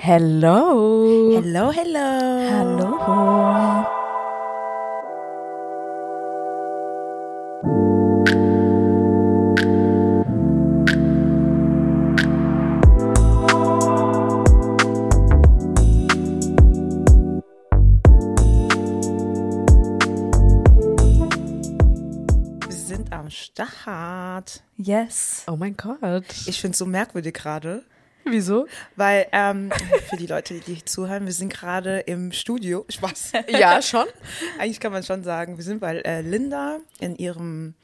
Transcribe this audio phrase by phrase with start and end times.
[0.00, 1.34] Hello.
[1.34, 1.98] Hello, hello.
[2.48, 2.88] Hallo.
[22.66, 24.62] Wir sind am Start.
[24.76, 25.44] Yes.
[25.48, 26.24] Oh mein Gott.
[26.46, 27.82] Ich finde es so merkwürdig gerade,
[28.32, 28.66] Wieso?
[28.96, 29.70] weil ähm,
[30.08, 32.84] für die Leute, die zuhören, wir sind gerade im Studio.
[32.90, 33.32] Spaß.
[33.48, 34.06] Ja, schon.
[34.58, 37.74] Eigentlich kann man schon sagen, wir sind bei äh, Linda in ihrem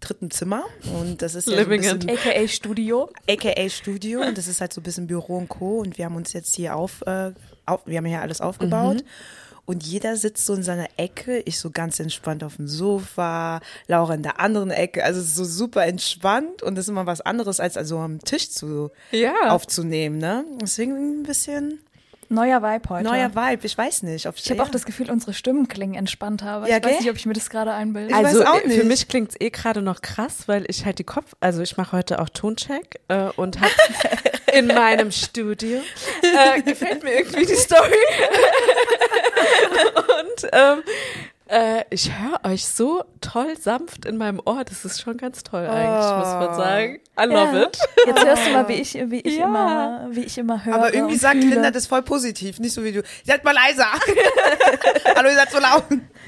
[0.00, 0.64] dritten Zimmer
[1.00, 2.18] und das ist ja Living so ein bisschen.
[2.18, 3.10] AKA Studio.
[3.28, 5.78] AKA Studio und das ist halt so ein bisschen Büro und Co.
[5.80, 7.32] Und wir haben uns jetzt hier auf, äh,
[7.66, 9.04] auf wir haben hier alles aufgebaut.
[9.68, 14.14] Und jeder sitzt so in seiner Ecke, ich so ganz entspannt auf dem Sofa, Laura
[14.14, 17.20] in der anderen Ecke, also es ist so super entspannt und das ist immer was
[17.20, 19.34] anderes, als also am Tisch zu Ja.
[19.50, 20.42] aufzunehmen, ne?
[20.62, 21.80] Deswegen ein bisschen
[22.30, 23.04] Neuer Vibe heute.
[23.04, 24.26] neuer Vibe, ich weiß nicht.
[24.26, 26.98] Ob ich habe auch das Gefühl, unsere Stimmen klingen entspannter, aber Ja, ich weiß gell?
[27.00, 28.08] nicht, ob ich mir das gerade einbilde.
[28.10, 30.98] Ich Also weiß auch äh, für mich klingt's eh gerade noch krass, weil ich halt
[30.98, 33.70] die Kopf, also ich mache heute auch Toncheck äh, und hab
[34.52, 35.80] in meinem Studio.
[36.22, 37.90] Äh, gefällt mir irgendwie die Story.
[39.94, 40.82] Und ähm,
[41.48, 45.66] äh, ich höre euch so toll sanft in meinem Ohr, das ist schon ganz toll
[45.66, 47.00] eigentlich, muss man sagen.
[47.20, 47.62] I love Ja.
[47.64, 47.78] it.
[48.06, 49.46] Jetzt hörst du mal, wie ich, wie ich Ja.
[49.46, 50.74] immer, wie ich immer höre.
[50.74, 51.54] Aber irgendwie sagt fühle.
[51.54, 53.02] Linda das voll positiv, nicht so wie du.
[53.24, 53.86] Seid mal leiser.
[55.16, 55.84] Hallo, ihr seid so laut.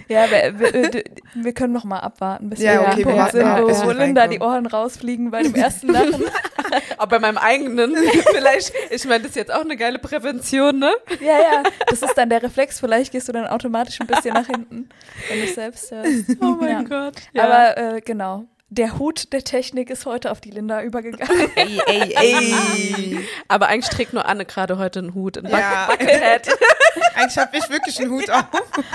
[0.08, 3.46] Ja, wir, wir, wir können noch mal abwarten, bis Ja, wir okay, wir warten sind,
[3.46, 6.24] mal, wo, bis wo Linda die Ohren rausfliegen bei dem ersten Lachen.
[6.98, 7.94] Aber bei meinem eigenen,
[8.32, 10.92] vielleicht, ich meine, das ist jetzt auch eine geile Prävention, ne?
[11.20, 12.80] ja, ja, das ist dann der Reflex.
[12.80, 14.88] Vielleicht gehst du dann automatisch ein bisschen nach hinten,
[15.28, 16.24] wenn du es selbst hörst.
[16.40, 16.82] Oh mein Ja.
[16.82, 17.14] Gott.
[17.36, 21.50] Aber äh, genau, der Hut der Technik ist heute auf die Linda übergegangen.
[21.56, 23.18] Ey, ey, ey.
[23.48, 25.38] Aber eigentlich trägt nur Anne gerade heute einen Hut.
[25.38, 25.86] Einen Ja.
[25.90, 26.56] Buckethead.
[27.14, 28.44] Eigentlich habe ich wirklich einen Hut auf.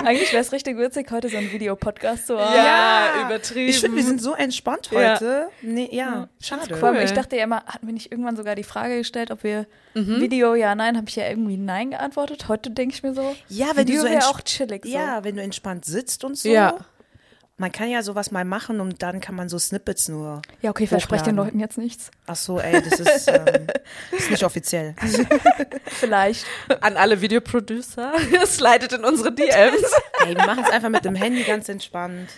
[0.04, 2.54] Eigentlich wäre es richtig witzig, heute so einen Videopodcast zu haben.
[2.54, 3.68] Ja, übertrieben.
[3.68, 5.14] Ich finde, wir sind so entspannt Ja.
[5.14, 5.48] heute.
[5.62, 6.76] Nee, ja, schade.
[6.80, 6.96] Cool.
[7.04, 10.54] ich dachte ja immer, hatten wir nicht irgendwann sogar die Frage gestellt, ob wir Video,
[10.54, 12.48] ja, nein, habe ich ja irgendwie nein geantwortet.
[12.48, 14.90] Heute denke ich mir so, Ja, wenn Video du so auch chillig so.
[14.90, 16.48] Ja, wenn du entspannt sitzt und so.
[16.50, 16.76] Ja.
[17.58, 20.42] Man kann ja sowas mal machen und dann kann man so Snippets nur.
[20.60, 21.36] Ja, okay, verspreche den.
[21.36, 22.10] Leuten jetzt nichts.
[22.26, 23.66] Ach so, ey, das ist, ähm,
[24.12, 24.94] ist nicht offiziell.
[25.86, 26.44] Vielleicht.
[26.82, 28.12] An alle Videoproducer,
[28.44, 29.90] slidet in unsere DMs.
[30.26, 32.28] Ey, wir machen es einfach mit dem Handy ganz entspannt.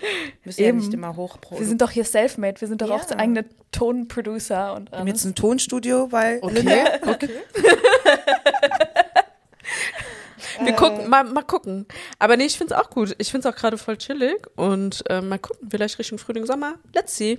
[0.45, 0.79] Müssen ja Eben.
[0.79, 1.59] nicht immer hochpro.
[1.59, 2.61] Wir sind doch hier self-made.
[2.61, 2.95] Wir sind doch Ja.
[2.95, 7.29] auch eigene Tonproducer und Wir haben jetzt ein Tonstudio bei Okay, okay.
[10.63, 11.87] Wir gucken, mal, mal gucken.
[12.19, 13.15] Aber nee, ich find's auch gut.
[13.19, 14.37] Ich find's auch gerade voll chillig.
[14.57, 16.75] Und äh, mal gucken, vielleicht Richtung Frühling, Sommer.
[16.95, 17.39] Let's see.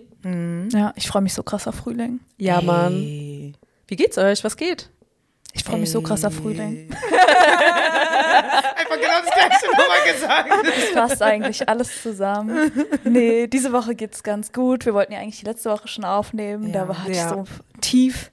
[0.72, 2.20] Ja, ich freue mich so krass auf Frühling.
[2.38, 2.94] Ja, Mann.
[2.94, 3.54] Ey.
[3.88, 4.44] Wie geht's euch?
[4.44, 4.90] Was geht?
[5.54, 6.90] Ich freue mich so krass auf Frühling.
[8.76, 10.50] Einfach genau das gleiche nochmal gesagt.
[10.80, 12.72] Das passt eigentlich alles zusammen.
[13.04, 14.86] Nee, diese Woche geht's ganz gut.
[14.86, 16.68] Wir wollten ja eigentlich die letzte Woche schon aufnehmen.
[16.68, 16.74] Ja.
[16.82, 17.24] Da war hatte Ja.
[17.26, 17.44] ich so
[17.82, 18.32] tief.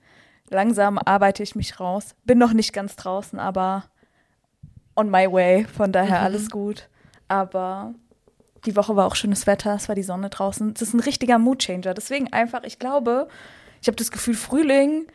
[0.50, 2.14] Langsam arbeite ich mich raus.
[2.24, 3.84] Bin noch nicht ganz draußen, aber
[4.96, 5.64] on my way.
[5.64, 6.88] Von daher alles gut.
[7.28, 7.94] Aber
[8.64, 9.74] die Woche war auch schönes Wetter.
[9.74, 10.74] Es war die Sonne draußen.
[10.74, 11.94] Das ist ein richtiger Moodchanger.
[11.94, 13.28] Deswegen einfach, ich glaube,
[13.80, 15.06] ich habe das Gefühl, Frühling,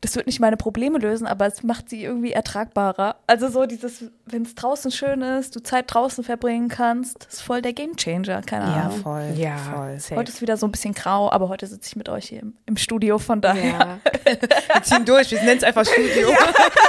[0.00, 3.16] das wird nicht meine Probleme lösen, aber es macht sie irgendwie ertragbarer.
[3.26, 7.62] Also so dieses, wenn es draußen schön ist, du Zeit draußen verbringen kannst, ist voll
[7.62, 8.42] der Gamechanger.
[8.42, 9.00] Keine Ja, Ahnung.
[9.00, 9.32] voll.
[9.34, 9.98] Ja, voll.
[9.98, 10.16] safe.
[10.16, 12.54] Heute ist wieder so ein bisschen grau, aber heute sitze ich mit euch hier im,
[12.66, 13.98] im Studio, von daher.
[14.24, 14.38] Ja.
[14.74, 16.28] Wir ziehen durch, wir nennen es einfach Studio.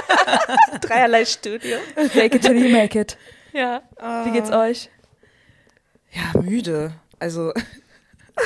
[0.81, 1.77] Dreierlei Studio.
[2.09, 3.17] Fake it till you make it.
[3.53, 3.81] Ja.
[4.25, 4.89] Wie geht's euch?
[6.11, 6.93] Ja, müde.
[7.19, 7.53] Also,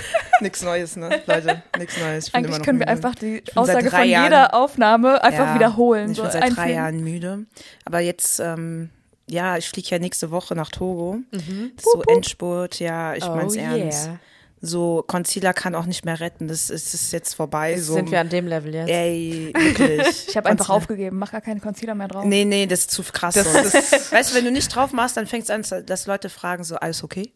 [0.42, 1.62] nix Neues, ne, Leute?
[1.78, 2.34] Nix Neues.
[2.34, 2.88] Eigentlich können wir müde.
[2.88, 6.12] einfach die Aussage drei von Jahren- jeder Aufnahme einfach Ja, wiederholen.
[6.12, 6.70] Ich so bin seit drei einfügen.
[6.76, 7.46] Jahren müde.
[7.86, 8.90] Aber jetzt, ähm,
[9.30, 11.20] ja, ich fliege ja nächste Woche nach Togo.
[11.32, 14.08] Das ist so Endspurt, ja, ich Oh mein's ernst.
[14.08, 14.20] yeah.
[14.66, 16.48] So, Concealer kann auch nicht mehr retten.
[16.48, 17.78] Das ist, ist jetzt vorbei.
[17.78, 18.90] So, Sind wir an dem Level jetzt?
[18.90, 20.26] Ey, wirklich.
[20.30, 22.24] Ich habe einfach aufgegeben, mach gar keinen Concealer mehr drauf.
[22.24, 23.34] Nee, nee, das ist zu krass.
[23.36, 24.12] Das- sonst.
[24.14, 26.78] weißt du, wenn du nicht drauf machst, dann fängt es an, dass Leute fragen, so,
[26.78, 27.34] alles okay?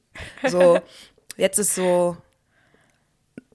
[0.47, 0.79] So,
[1.35, 2.15] jetzt ist so,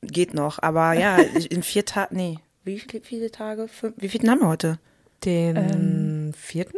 [0.02, 0.58] geht noch.
[0.60, 1.16] Aber ja,
[1.50, 3.68] in vier Tagen, nee, wie viele, viele Tage?
[3.68, 4.78] Fünf, wie viele haben wir heute?
[5.24, 6.76] Den Ähm, vierten?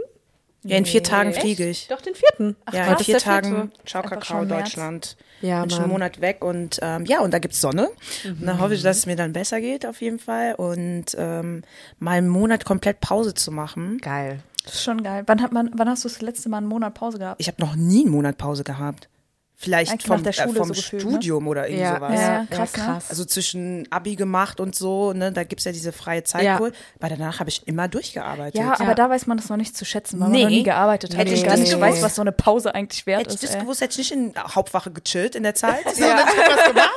[0.67, 1.41] Ja, in vier Tagen Echt?
[1.43, 1.89] fliege ich.
[1.89, 2.57] Doch, den vierten.
[2.73, 3.19] ja, krass, in vier.
[3.19, 4.47] Tagen, ciao Kakao.
[4.47, 5.19] Deutschland.
[5.43, 5.93] Ja, bin schon einen.
[5.93, 7.91] Monat weg und ähm, ja, und da gibt's Sonne.
[8.25, 10.55] Und dann hoffe ich, dass es mir dann besser geht, auf jeden Fall.
[10.55, 11.65] Und ähm,
[11.99, 13.99] mal einen Monat komplett Pause zu machen.
[13.99, 14.41] Geil.
[14.65, 15.25] Das ist schon geil.
[15.27, 17.43] Wann, hat man, wann hast du das letzte Mal einen Monat Pause gehabt?
[17.43, 19.11] Ich habe noch nie einen Monat Pause gehabt.
[19.65, 21.11] Vielleicht vom, der äh, vom so gefühlt, ne?
[21.11, 22.21] Studium oder irgendwie Ja, sowas.
[22.21, 22.93] Ja, krass, ja, ne?
[22.93, 23.05] krass.
[23.11, 26.59] Also zwischen Abi gemacht und so, ne, da gibt's ja diese freie Zeit Ja.
[26.61, 26.73] wohl.
[27.01, 28.61] Aber danach habe ich immer durchgearbeitet.
[28.61, 30.43] Ja, aber da weiß man das noch nicht zu schätzen, weil Nee.
[30.43, 31.21] man noch nie gearbeitet hat.
[31.21, 33.35] Hätte ich gar das nicht gewusst- weiß, was so eine Pause eigentlich wert Hätte ich
[33.37, 33.45] ist.
[33.45, 33.61] das ey.
[33.63, 35.85] gewusst, hätte ich nicht in Hauptwache gechillt in der Zeit.
[35.95, 36.19] So, ja.
[36.27, 36.91] Hätte ich was gemacht?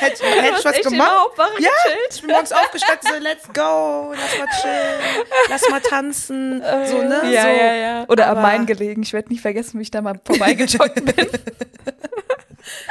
[0.00, 1.10] Hätte, hätte ich was echt in gemacht?
[1.10, 2.14] der Hauptwache ja, gechillt?
[2.14, 7.20] ich bin morgens aufgestanden, so, let's go, lass mal chillen, lass mal tanzen, so, ne?
[7.32, 7.48] Ja, so.
[7.48, 8.04] ja, ja.
[8.08, 9.02] Oder am Aber- Main gelegen.
[9.02, 11.14] Ich werde nie vergessen, wie ich da mal vorbeigejoggt bin.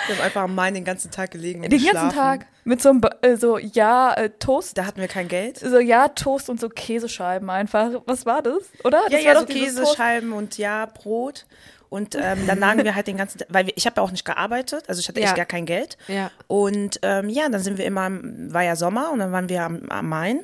[0.08, 2.16] Wir haben einfach am Main den ganzen Tag gelegen und Den ganzen geschlafen.
[2.40, 2.46] Tag.
[2.64, 4.78] Mit so einem, äh, so, ja, äh, Toast.
[4.78, 5.60] Da hatten wir kein Geld.
[5.60, 8.02] So, ja, Toast und so Käsescheiben einfach.
[8.06, 8.64] Was war das?
[8.84, 9.02] Oder?
[9.04, 9.96] Ja, das ja, war so dieses Toast.
[9.98, 11.46] Käsescheiben und ja, Brot.
[11.90, 14.12] Und ähm, dann lagen wir halt den ganzen Tag, weil wir, ich habe ja auch
[14.12, 15.36] nicht gearbeitet, also ich hatte echt Ja.
[15.36, 15.98] gar kein Geld.
[16.10, 16.32] Ja.
[16.48, 19.84] Und ähm, ja, dann sind wir immer, war ja Sommer und dann waren wir am,
[19.88, 20.44] am Main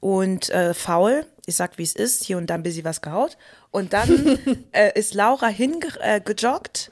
[0.00, 3.38] und äh, faul, ich sag wie es ist, hier und da ein bisschen was gehaut.
[3.70, 4.38] Und dann
[4.72, 6.83] äh, ist Laura hingejoggt.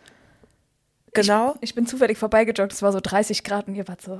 [1.14, 1.56] Genau.
[1.60, 4.18] Ich bin zufällig vorbeigejoggt, es war so 30 Grad und ihr wart so,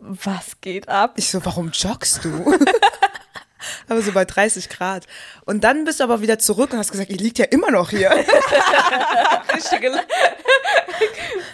[0.00, 1.14] was geht ab?
[1.16, 2.58] Ich so, warum joggst du?
[3.88, 5.06] aber so bei 30 Grad.
[5.44, 7.90] Und dann bist du aber wieder zurück und hast gesagt, ihr liegt ja immer noch
[7.90, 8.10] hier.
[9.54, 9.92] Richtige.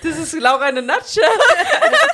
[0.03, 1.23] Das ist Laura nutshell.
[1.25, 2.12] Was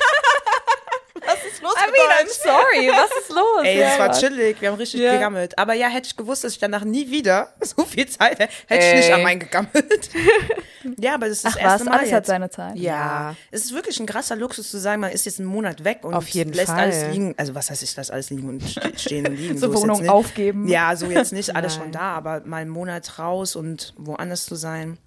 [1.59, 3.63] ist los I mean, I'm sorry, was ist los?
[3.63, 4.19] Ey, Ja, das war was?
[4.19, 5.13] chillig, wir haben richtig Ja.
[5.13, 5.57] gegammelt.
[5.57, 8.85] Aber ja, hätte ich gewusst, dass ich danach nie wieder so viel Zeit hätte, hätte
[8.87, 10.09] ich nicht am Main gegammelt.
[10.99, 12.27] ja, aber das ist Ach das erste was, Mal alles hat jetzt.
[12.27, 12.75] seine Zeit.
[12.77, 13.35] Ja.
[13.51, 16.13] Es ist wirklich ein krasser Luxus zu sagen, man ist jetzt einen Monat weg und
[16.13, 16.79] Auf jeden lässt Fall.
[16.79, 17.33] alles liegen.
[17.37, 19.57] Also was heißt, ich lasse alles liegen und ste- stehen und liegen.
[19.57, 20.67] So jetzt Wohnung aufgeben.
[20.67, 21.83] Ja, so jetzt nicht, alles Nein.
[21.85, 24.97] schon da, aber mal einen Monat raus und woanders zu sein.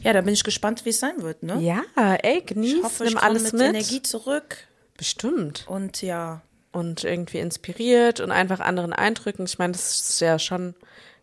[0.00, 1.58] Ja, da bin ich gespannt, wie es sein wird, ne?
[1.60, 1.82] Ja,
[2.22, 3.62] ey, genieß, Ich hoffe, ich nimm alles mit, mit.
[3.62, 4.58] Energie zurück
[4.96, 5.64] Bestimmt.
[5.68, 6.42] und ja,
[6.72, 9.44] Und irgendwie inspiriert und einfach anderen Eindrücken.
[9.46, 10.74] Ich meine, das ist ja schon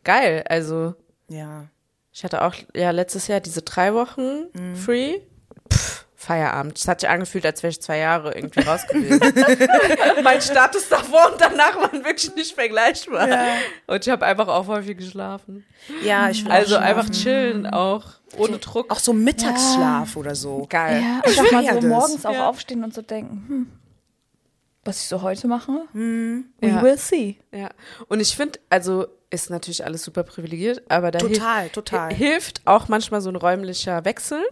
[0.03, 0.43] geil.
[0.47, 0.95] Also,
[1.29, 1.67] ja.
[2.13, 4.75] ich hatte auch ja letztes Jahr diese drei Wochen Mhm.
[4.75, 5.19] free.
[5.71, 6.77] Pff, Feierabend.
[6.77, 9.19] Es hat sich angefühlt, als wäre ich zwei Jahre irgendwie raus gewesen.
[10.23, 13.27] mein Status davor und danach waren wirklich nicht vergleichbar.
[13.87, 15.65] Und ich habe einfach auch viel geschlafen.
[16.03, 18.05] Ja, ich will Also auch einfach chillen auch,
[18.37, 18.91] ohne Druck.
[18.91, 20.67] Auch so Mittagsschlaf oder so.
[20.69, 21.01] geil.
[21.01, 21.89] Ja, Ich einfach mal feier so das.
[21.89, 22.49] morgens auch Ja.
[22.49, 23.71] aufstehen und so denken, hm,
[24.85, 26.45] was ich so heute mache, Mhm.
[26.59, 26.81] we Ja.
[26.83, 27.39] will see.
[27.51, 27.69] Ja,
[28.09, 32.07] und ich finde, also ist natürlich alles super privilegiert, aber da Total, hilft, total.
[32.07, 32.11] Mhm.
[32.11, 34.43] hi- hilft auch manchmal so ein räumlicher Wechsel.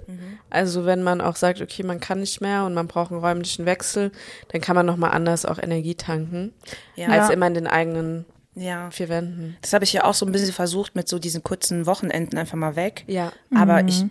[0.50, 3.66] Also wenn man auch sagt, okay, man kann nicht mehr und man braucht einen räumlichen
[3.66, 4.12] Wechsel,
[4.52, 6.54] dann kann man nochmal anders auch Energie tanken,
[6.96, 7.10] Ja.
[7.10, 8.26] als immer in den eigenen
[8.60, 8.92] Ja.
[8.92, 9.58] vier Wänden.
[9.62, 12.58] Das habe ich ja auch so ein bisschen versucht mit so diesen kurzen Wochenenden einfach
[12.58, 13.04] mal weg.
[13.08, 13.32] Ja.
[13.56, 14.06] Aber ich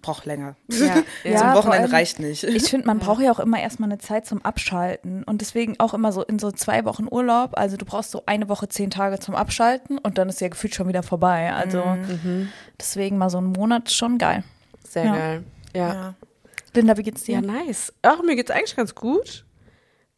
[0.00, 0.56] brauche länger.
[0.70, 0.92] Ja, so ja.
[0.94, 2.44] ein Ja, vor Wochenende allem- reicht nicht.
[2.44, 5.94] Ich finde, man braucht ja auch immer erstmal eine Zeit zum Abschalten und deswegen auch
[5.94, 7.58] immer so in so zwei Wochen Urlaub.
[7.58, 10.74] Also du brauchst so eine Woche zehn Tage zum Abschalten und dann ist ja gefühlt
[10.74, 11.52] schon wieder vorbei.
[11.52, 11.82] Also
[12.78, 14.44] deswegen mal so einen Monat schon geil.
[14.88, 15.16] Sehr Ja.
[15.16, 15.42] geil.
[15.74, 15.92] Ja.
[15.94, 16.14] ja.
[16.74, 17.34] Linda, wie geht's dir?
[17.34, 17.92] Ja, nice.
[18.02, 19.44] Ach, mir geht's eigentlich ganz gut.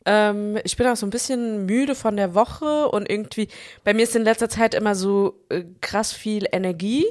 [0.06, 3.48] Ähm, ich bin auch so ein bisschen müde von der Woche und irgendwie,
[3.84, 7.06] bei mir ist in letzter Zeit immer so äh, krass viel Energie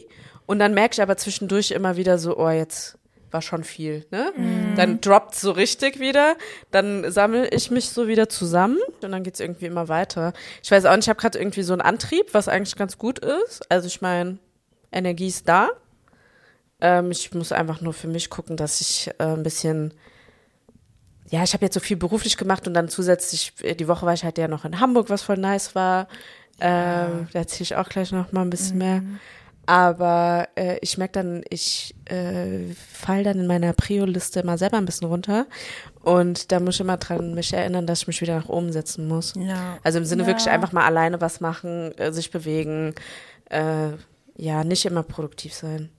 [0.46, 2.98] und dann merke ich aber zwischendurch immer wieder so, oh, jetzt
[3.32, 4.32] war schon viel, ne?
[4.76, 6.36] Dann droppt so richtig wieder,
[6.70, 10.34] dann sammle ich mich so wieder zusammen und dann geht's irgendwie immer weiter.
[10.62, 13.20] Ich weiß auch nicht, ich habe gerade irgendwie so einen Antrieb, was eigentlich ganz gut
[13.20, 13.70] ist.
[13.72, 14.38] Also ich meine,
[14.92, 15.70] Energie ist da.
[16.80, 19.96] Ähm, ich muss einfach nur für mich gucken, dass ich äh, ein bisschen
[21.30, 24.14] ja, ich habe jetzt so viel beruflich gemacht und dann zusätzlich, äh, die Woche war
[24.14, 26.08] ich halt ja noch in Hamburg, was voll nice war.
[26.60, 29.02] Ähm, da erzähle ich auch gleich noch mal ein bisschen mehr.
[29.66, 34.86] Aber äh, ich merke dann, ich äh, fall dann in meiner Prio-Liste mal selber ein
[34.86, 35.46] bisschen runter.
[36.02, 39.08] Und da muss ich immer dran mich erinnern, dass ich mich wieder nach oben setzen
[39.08, 39.34] muss.
[39.38, 39.78] Ja.
[39.84, 40.28] Also im Sinne Ja.
[40.28, 42.94] wirklich einfach mal alleine was machen, äh, sich bewegen.
[43.50, 43.92] Äh,
[44.36, 45.90] ja, nicht immer produktiv sein.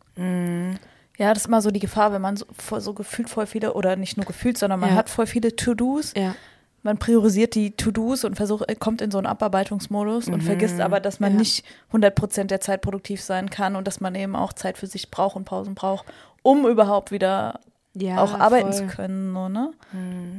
[1.17, 2.47] Ja, das ist immer so die Gefahr, wenn man so,
[2.79, 4.97] so gefühlt voll viele, oder nicht nur gefühlt, sondern man Ja.
[4.97, 6.13] hat voll viele To-Dos.
[6.17, 6.35] Ja.
[6.83, 11.01] Man priorisiert die To-Dos und versucht, äh, kommt in so einen Abarbeitungsmodus und vergisst aber,
[11.01, 11.39] dass man Ja.
[11.39, 14.87] nicht 100 Prozent der Zeit produktiv sein kann und dass man eben auch Zeit für
[14.87, 16.05] sich braucht und Pausen braucht,
[16.43, 17.61] um überhaupt wieder
[17.95, 18.89] Ja, auch arbeiten voll.
[18.89, 19.33] zu können.
[19.33, 19.71] So, ne?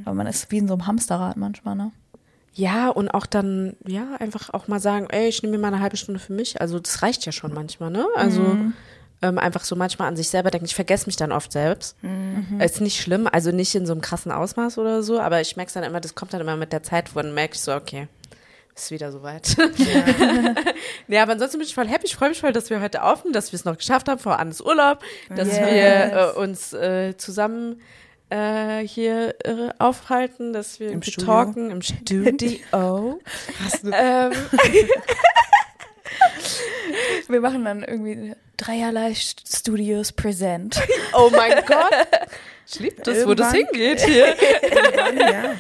[0.04, 1.92] Aber man ist wie in so einem Hamsterrad manchmal, ne?
[2.54, 5.82] Ja, und auch dann, ja, einfach auch mal sagen, ey, ich nehme mir mal eine
[5.82, 6.62] halbe Stunde für mich.
[6.62, 8.06] Also das reicht ja schon manchmal, ne?
[8.16, 8.58] Also
[9.22, 10.66] ähm, einfach so manchmal an sich selber denken.
[10.66, 11.96] Ich vergesse mich dann oft selbst.
[12.60, 15.68] Ist nicht schlimm, also nicht in so einem krassen Ausmaß oder so, aber ich merke
[15.70, 17.74] es dann immer, das kommt dann immer mit der Zeit, wo dann merke ich so,
[17.74, 18.08] okay,
[18.76, 19.56] ist wieder soweit.
[21.08, 21.22] Ja.
[21.24, 22.06] aber ansonsten bin ich voll happy.
[22.08, 24.40] Ich freue mich voll, dass wir heute aufnehmen, dass wir es noch geschafft haben vor
[24.40, 25.00] Annes Urlaub,
[25.36, 25.58] dass Yes.
[25.60, 27.80] wir äh, uns äh, zusammen
[28.32, 33.20] äh, hier äh, aufhalten, dass wir Im talken im Studio.
[33.94, 34.32] ähm,
[37.28, 40.82] Wir machen dann irgendwie Dreierlei Studios Present.
[41.18, 42.08] Oh mein Gott.
[42.68, 44.36] Ich liebe das, wo das hingeht hier.
[45.18, 45.56] Ja.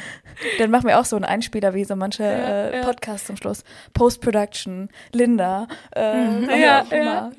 [0.57, 2.83] Dann machen wir auch so einen Einspieler wie so manche äh, ja.
[2.83, 3.63] Podcasts zum Schluss.
[3.93, 6.49] Post-Production, Linda, äh, Mhm.
[6.49, 6.85] ja.
[6.91, 7.31] ja.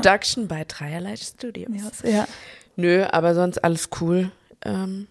[0.00, 2.02] Production bei Dreierlei Studios.
[2.02, 2.26] Ja.
[2.74, 4.32] Nö, aber sonst alles cool.
[4.64, 5.06] Ähm,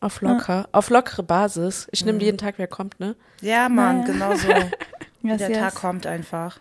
[0.00, 1.86] auf locker, auf lockere Basis.
[1.92, 3.14] Ich nehme jeden Tag, wer kommt, ne?
[3.40, 4.06] Ja, Mann, Ja.
[4.06, 4.48] genau so.
[5.24, 5.58] Yes, Der yes.
[5.58, 6.58] Tag kommt einfach.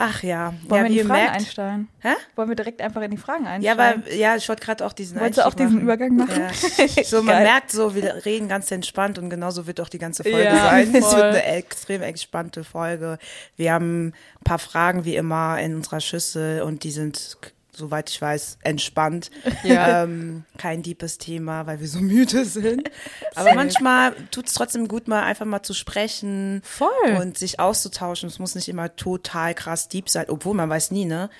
[0.00, 0.54] Ach ja.
[0.68, 1.88] Wollen ja, wir in die Fragen merkt, einsteigen?
[1.98, 2.12] Hä?
[2.36, 4.04] Wollen wir direkt einfach in die Fragen Ja, einsteigen?
[4.06, 5.84] weil, ja, ich wollte gerade auch diesen Wolltest du auch Einstieg diesen machen.
[5.84, 6.40] Übergang machen?
[6.40, 7.04] Ja.
[7.04, 10.44] So, man merkt so, wir reden ganz entspannt und genauso wird auch die ganze Folge
[10.44, 10.94] Ja, sein.
[10.94, 11.16] Es voll.
[11.16, 13.18] wird eine extrem entspannte Folge.
[13.56, 14.14] Wir haben ein
[14.44, 17.36] paar Fragen wie immer in unserer Schüssel und die sind,
[17.78, 19.30] soweit ich weiß, entspannt.
[19.64, 20.02] Ja.
[20.02, 22.90] Ähm, kein deepes Thema, weil wir so müde sind.
[23.34, 26.88] Aber manchmal tut es trotzdem gut, mal einfach mal zu sprechen Voll.
[27.20, 28.28] und sich auszutauschen.
[28.28, 31.30] Es muss nicht immer total krass deep sein, obwohl man weiß nie, ne?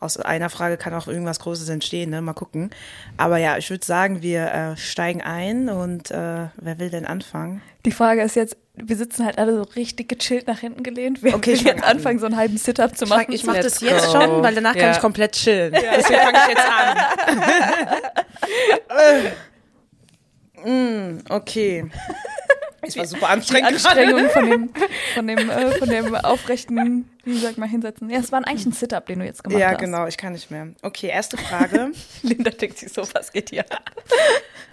[0.00, 2.20] Aus einer Frage kann auch irgendwas Großes entstehen, ne?
[2.22, 2.70] Mal gucken.
[3.16, 7.62] Aber ja, ich würde sagen, wir äh, steigen ein und äh, wer will denn anfangen?
[7.84, 11.22] Die Frage ist jetzt, wir sitzen halt alle so richtig gechillt nach hinten gelehnt.
[11.24, 11.96] Wir Okay, ich wir jetzt an.
[11.96, 13.24] anfangen, so einen halben Sit-Up zu Ich, machen.
[13.24, 14.20] fang- ich mache das jetzt go.
[14.20, 14.92] schon, weil danach kann Ja.
[14.92, 15.72] ich komplett chillen.
[15.72, 16.66] Deswegen fange ich jetzt
[20.64, 20.64] an.
[21.18, 21.90] mm, okay.
[22.80, 23.82] Es war super die anstrengend.
[23.82, 24.00] gerade.
[24.00, 24.70] Anstrengung von dem,
[25.14, 28.08] von dem, äh, von dem aufrechten, wie sagt man, hinsetzen.
[28.08, 29.78] Ja, es war eigentlich ein Sit-Up, den du jetzt gemacht Ja, hast.
[29.80, 30.68] genau, ich kann nicht mehr.
[30.82, 31.90] Okay, erste Frage.
[32.22, 33.64] Linda denkt sich so, was geht hier?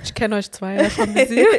[0.03, 1.45] Ich kenne euch zwei ja wie sie.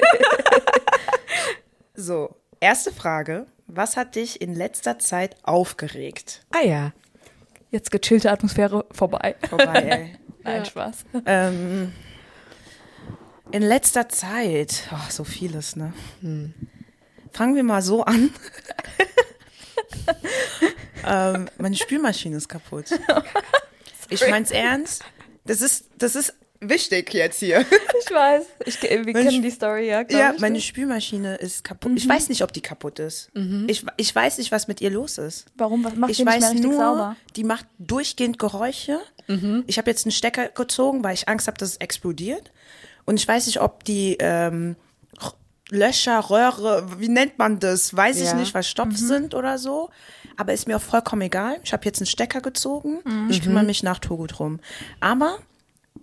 [1.94, 3.46] So, erste Frage.
[3.66, 6.42] Was hat dich in letzter Zeit aufgeregt?
[6.54, 6.92] Ah ja.
[7.70, 9.34] Jetzt gechillte Atmosphäre vorbei.
[9.48, 10.16] Vorbei, ey.
[10.44, 10.64] Nein, Ja.
[10.64, 11.04] Spaß.
[11.26, 11.92] ähm,
[13.56, 15.92] in letzter Zeit, oh, so vieles, ne?
[17.32, 18.30] Fangen wir mal so an.
[21.06, 22.86] ähm, meine Spülmaschine ist kaputt.
[24.10, 25.04] Ich mein's ernst.
[25.44, 27.64] Das ist, das ist wichtig jetzt hier.
[28.08, 28.44] Ich weiß.
[28.66, 29.30] Ich, wir Mensch.
[29.30, 30.40] kennen die Story, ja, Ja, ich.
[30.40, 31.92] meine Spülmaschine ist kaputt.
[31.96, 33.30] Ich weiß nicht, ob die kaputt ist.
[33.66, 35.46] Ich, ich weiß nicht, was mit ihr los ist.
[35.56, 35.82] Warum?
[35.82, 37.16] Was macht ich die nicht weiß mehr richtig nur, sauber?
[37.34, 39.00] die macht durchgehend Geräusche.
[39.66, 42.52] Ich habe jetzt einen Stecker gezogen, weil ich Angst habe, dass es explodiert.
[43.06, 44.76] Und ich weiß nicht, ob die ähm,
[45.70, 47.96] Löcher, Röhre, wie nennt man das?
[47.96, 48.34] Weiß ich Ja.
[48.34, 49.90] nicht, was Stopf sind oder so.
[50.36, 51.58] Aber ist mir auch vollkommen egal.
[51.64, 52.98] Ich habe jetzt einen Stecker gezogen.
[53.30, 54.60] Ich kümmere mich nach Togo drum.
[55.00, 55.38] Aber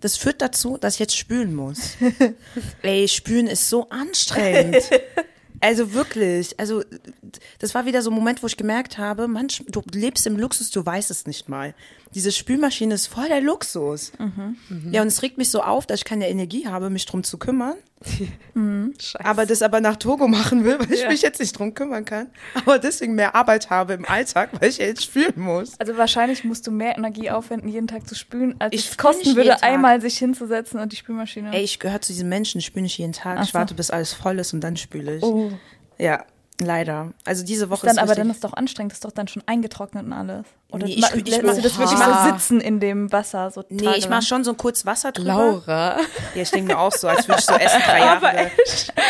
[0.02, 1.96] das führt dazu, dass ich jetzt spülen muss.
[2.82, 4.78] Ey, spülen ist so anstrengend.
[5.62, 6.84] Also wirklich, also
[7.60, 10.72] das war wieder so ein Moment, wo ich gemerkt habe, manch, du lebst im Luxus,
[10.72, 11.74] du weißt es nicht mal.
[12.14, 14.12] Diese Spülmaschine ist voll der Luxus.
[14.92, 17.38] Ja, und es regt mich so auf, dass ich keine Energie habe, mich drum zu
[17.38, 17.76] kümmern.
[19.00, 19.26] Scheiße.
[19.26, 21.10] Aber das aber nach Togo machen will, weil ich Ja.
[21.10, 22.28] mich jetzt nicht drum kümmern kann.
[22.54, 25.80] Aber deswegen mehr Arbeit habe im Alltag, weil ich ja jetzt spülen muss.
[25.80, 29.36] Also wahrscheinlich musst du mehr Energie aufwenden, jeden Tag zu spülen, als Ich es kosten
[29.36, 29.64] würde, Tag.
[29.64, 31.54] einmal sich hinzusetzen und die Spülmaschine.
[31.54, 33.38] Ey, ich gehöre zu diesen Menschen, ich spüle nicht jeden Tag.
[33.40, 33.58] Ach Ich so.
[33.60, 35.24] warte, bis alles voll ist und dann spüle ich.
[35.24, 35.52] oh.
[36.00, 36.26] Ja,
[36.66, 37.14] leider.
[37.26, 39.44] Also diese Woche Dann ist aber dann ist doch anstrengend, das ist doch dann schon
[39.46, 40.46] eingetrocknet und alles.
[40.72, 43.64] Oder Nee, ich ich lässt mach- du das wirklich so sitzen in dem Wasser so
[43.70, 44.10] Nee, ich tagelang?
[44.10, 45.28] mache schon so kurz Wasser drüber.
[45.34, 45.98] Laura.
[46.36, 48.52] Ja, ich denke mir auch so, als würde ich so essen drei Jahre.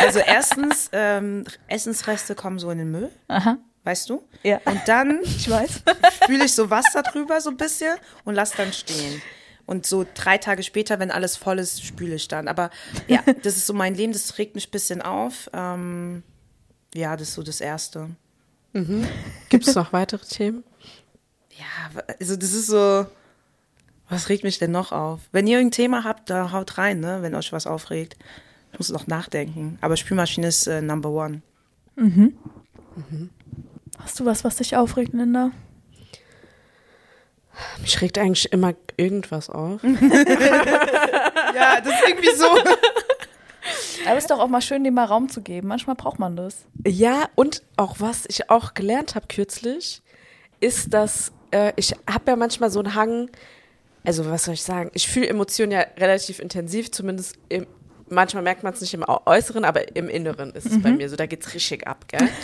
[0.01, 3.57] Also erstens, ähm, Essensreste kommen so in den Müll, Aha.
[3.83, 4.23] weißt du?
[4.43, 4.59] Ja.
[4.65, 5.83] Und dann Ich weiß.
[6.23, 7.95] spüle ich so Wasser drüber so ein bisschen
[8.25, 9.21] und lass dann stehen.
[9.65, 12.49] Und so drei Tage später, wenn alles voll ist, spüle ich dann.
[12.49, 12.69] Aber
[13.07, 15.49] ja, das ist so mein Leben, das regt mich ein bisschen auf.
[15.53, 16.21] Ähm,
[16.93, 18.09] ja, das ist so das Erste.
[19.49, 20.63] Gibt es noch weitere Themen?
[21.51, 23.05] Ja, also das ist so,
[24.09, 25.21] was regt mich denn noch auf?
[25.31, 28.17] Wenn ihr irgendein Thema habt, da haut rein, ne, wenn euch was aufregt.
[28.71, 29.77] Ich muss noch nachdenken.
[29.81, 31.43] Aber Spülmaschine ist äh, Number One.
[33.99, 35.51] Hast du was, was dich aufregt, Linda?
[37.81, 39.81] Mich regt eigentlich immer irgendwas auf.
[41.55, 42.45] Ja, das ist irgendwie so.
[44.05, 45.67] Aber es ist doch auch mal schön, dem mal Raum zu geben.
[45.67, 46.65] Manchmal braucht man das.
[46.85, 50.01] Ja, und auch was ich auch gelernt habe kürzlich,
[50.59, 53.29] ist, dass äh, ich habe ja manchmal so einen Hang,
[54.03, 57.67] also was soll ich sagen, ich fühle Emotionen ja relativ intensiv, zumindest im,
[58.09, 61.15] manchmal merkt man es nicht im Äußeren, aber im Inneren ist es bei mir so,
[61.15, 62.27] da geht's richtig ab, gell?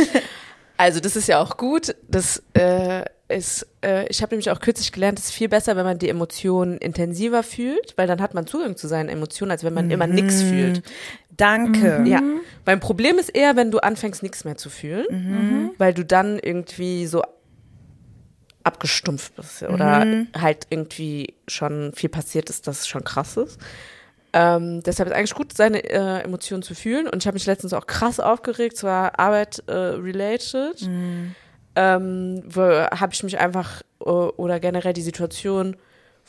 [0.79, 1.93] Also das ist ja auch gut.
[2.07, 5.83] Das äh, ist, äh, ich habe nämlich auch kürzlich gelernt, es ist viel besser, wenn
[5.83, 9.73] man die Emotionen intensiver fühlt, weil dann hat man Zugang zu seinen Emotionen, als wenn
[9.73, 10.81] man immer nichts fühlt.
[11.39, 12.03] Danke.
[12.05, 12.22] Ja.
[12.65, 17.08] Mein Problem ist eher, wenn du anfängst, nichts mehr zu fühlen, weil du dann irgendwie
[17.08, 17.24] so
[18.63, 20.05] abgestumpft bist oder
[20.38, 23.60] halt irgendwie schon viel passiert ist, dass es schon krass ist.
[24.34, 27.08] Ähm, deshalb ist eigentlich gut, seine äh, Emotionen zu fühlen.
[27.08, 30.88] Und ich habe mich letztens auch krass aufgeregt, zwar Arbeit äh, related.
[31.75, 35.77] ähm, habe ich mich einfach äh, oder generell die Situation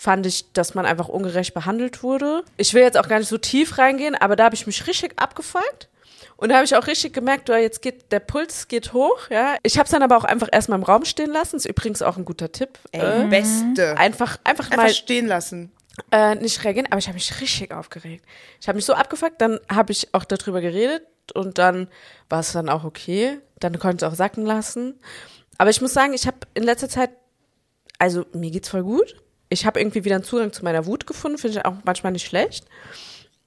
[0.01, 2.43] fand ich, dass man einfach ungerecht behandelt wurde.
[2.57, 5.13] Ich will jetzt auch gar nicht so tief reingehen, aber da habe ich mich richtig
[5.21, 5.91] abgefuckt.
[6.39, 9.57] Und da habe ich auch richtig gemerkt, du, jetzt geht der Puls geht hoch, ja.
[9.63, 11.57] Ich habe es dann aber auch einfach erstmal im Raum stehen lassen.
[11.57, 12.79] Ist übrigens auch ein guter Tipp.
[12.93, 13.99] Ey, äh, Beste.
[13.99, 15.71] einfach, einfach, Einfach mal stehen lassen.
[16.11, 18.25] äh, nicht reagieren, aber ich habe mich richtig aufgeregt.
[18.59, 21.03] Ich habe mich so abgefuckt, dann habe ich auch darüber geredet
[21.35, 21.89] und dann
[22.31, 23.39] war es dann auch okay.
[23.59, 24.99] Dann konnte ich es auch sacken lassen.
[25.59, 27.11] Aber ich muss sagen, ich habe in letzter Zeit,
[27.99, 29.15] also mir geht's voll gut.
[29.51, 32.27] Ich habe irgendwie wieder einen Zugang zu meiner Wut gefunden, finde ich auch manchmal nicht
[32.27, 32.65] schlecht.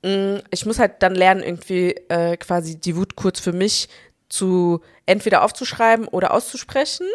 [0.03, 3.89] Mm, Ich muss halt dann lernen, irgendwie äh, quasi die Wut kurz für mich
[4.29, 7.07] zu entweder aufzuschreiben oder auszusprechen.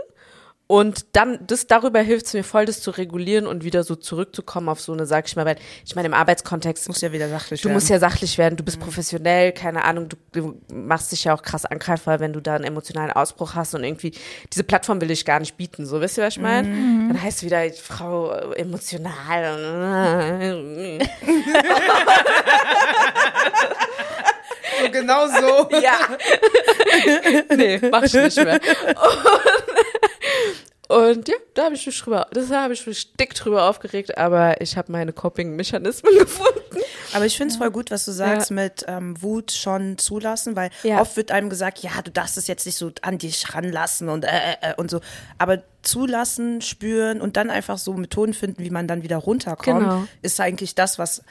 [0.70, 4.68] Und dann, das darüber hilft es mir voll, das zu regulieren und wieder so zurückzukommen
[4.68, 5.56] auf so eine, sag ich mal, weil
[5.87, 7.75] ich meine, im Arbeitskontext, Muss ja wieder sachlich du werden.
[7.75, 11.40] musst ja sachlich werden, du bist professionell, keine Ahnung, du, du machst dich ja auch
[11.40, 14.12] krass angreifbar, wenn du da einen emotionalen Ausbruch hast und irgendwie,
[14.52, 16.68] diese Plattform will ich gar nicht bieten, so, wisst ihr, was ich meine?
[16.68, 19.10] Dann heißt es wieder, Frau äh, emotional.
[24.82, 25.68] so genau so.
[25.80, 25.96] Ja.
[27.56, 28.54] nee, mach ich nicht mehr.
[28.54, 28.62] Und,
[30.88, 34.61] und ja, da habe ich mich drüber, das habe ich mich dick drüber aufgeregt, aber
[34.62, 36.78] ich habe meine Coping-Mechanismen gefunden.
[37.12, 40.71] Aber ich finde es voll gut, was du sagst mit ähm, Wut schon zulassen, weil
[40.83, 41.00] Ja.
[41.00, 44.25] oft wird einem gesagt, ja, du darfst es jetzt nicht so an dich ranlassen und
[44.25, 45.00] äh, äh, äh, und so.
[45.37, 50.04] Aber zulassen, spüren und dann einfach so Methoden finden, wie man dann wieder runterkommt, Genau.
[50.23, 51.23] ist eigentlich das, was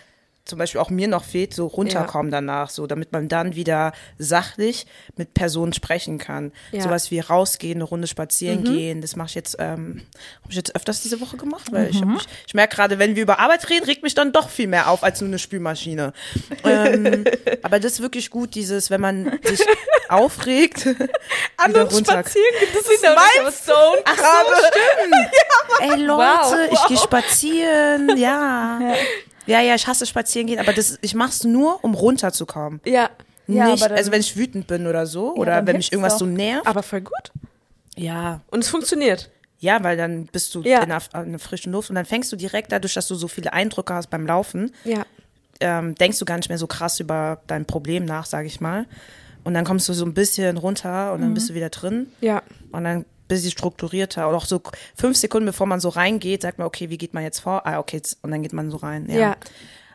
[0.48, 4.86] zum Beispiel auch mir noch fehlt, so runterkommen danach, so damit man dann wieder sachlich
[5.16, 6.52] mit Personen sprechen kann.
[6.72, 6.82] Ja.
[6.82, 10.02] Sowas wie rausgehen, eine Runde spazieren gehen, das mache ich jetzt, ähm,
[10.42, 13.16] habe ich jetzt öfters diese Woche gemacht, weil ich, hab mich, ich merke gerade, wenn
[13.16, 16.14] wir über Arbeit reden, regt mich dann doch viel mehr auf als nur eine Spülmaschine.
[16.64, 17.26] ähm,
[17.64, 19.62] aber das ist wirklich gut, dieses, wenn man sich
[20.10, 22.24] aufregt, wieder runter.
[22.24, 22.36] gibt
[22.76, 25.32] es wieder Meinst Stone Ach so, stimmt.
[25.94, 26.56] Ey Leute, Wow.
[26.72, 28.80] ich gehe spazieren, ja.
[28.82, 28.96] Ja,
[29.48, 32.82] ja, ich hasse spazieren gehen, aber das, ich mach's nur, um runterzukommen.
[32.86, 33.10] Ja,
[33.50, 35.92] Ja, Nicht, aber dann- also wenn ich wütend bin oder so, oder dann wenn mich
[35.94, 36.20] irgendwas doch.
[36.20, 36.68] so nervt.
[36.68, 37.32] aber voll gut.
[37.96, 39.30] Ja, Und es funktioniert.
[39.60, 40.84] ja, weil dann bist du Ja.
[40.84, 43.28] in, der, in der frischen Luft und dann fängst du direkt dadurch, dass du so
[43.30, 45.06] viele Eindrücke hast beim Laufen, Ja.
[45.62, 48.86] ähm, denkst du gar nicht mehr so krass über dein Problem nach, sage ich mal.
[49.46, 52.08] Und dann kommst du so ein bisschen runter und dann bist du wieder drin.
[52.20, 52.44] Ja.
[52.74, 54.28] Und dann bisschen strukturierter.
[54.28, 54.62] Und auch so
[54.96, 57.66] fünf Sekunden, bevor man so reingeht, sagt man, okay, wie geht man jetzt vor?
[57.66, 59.08] Ah, okay, jetzt, und dann geht man so rein.
[59.10, 59.18] Ja.
[59.18, 59.36] Ja.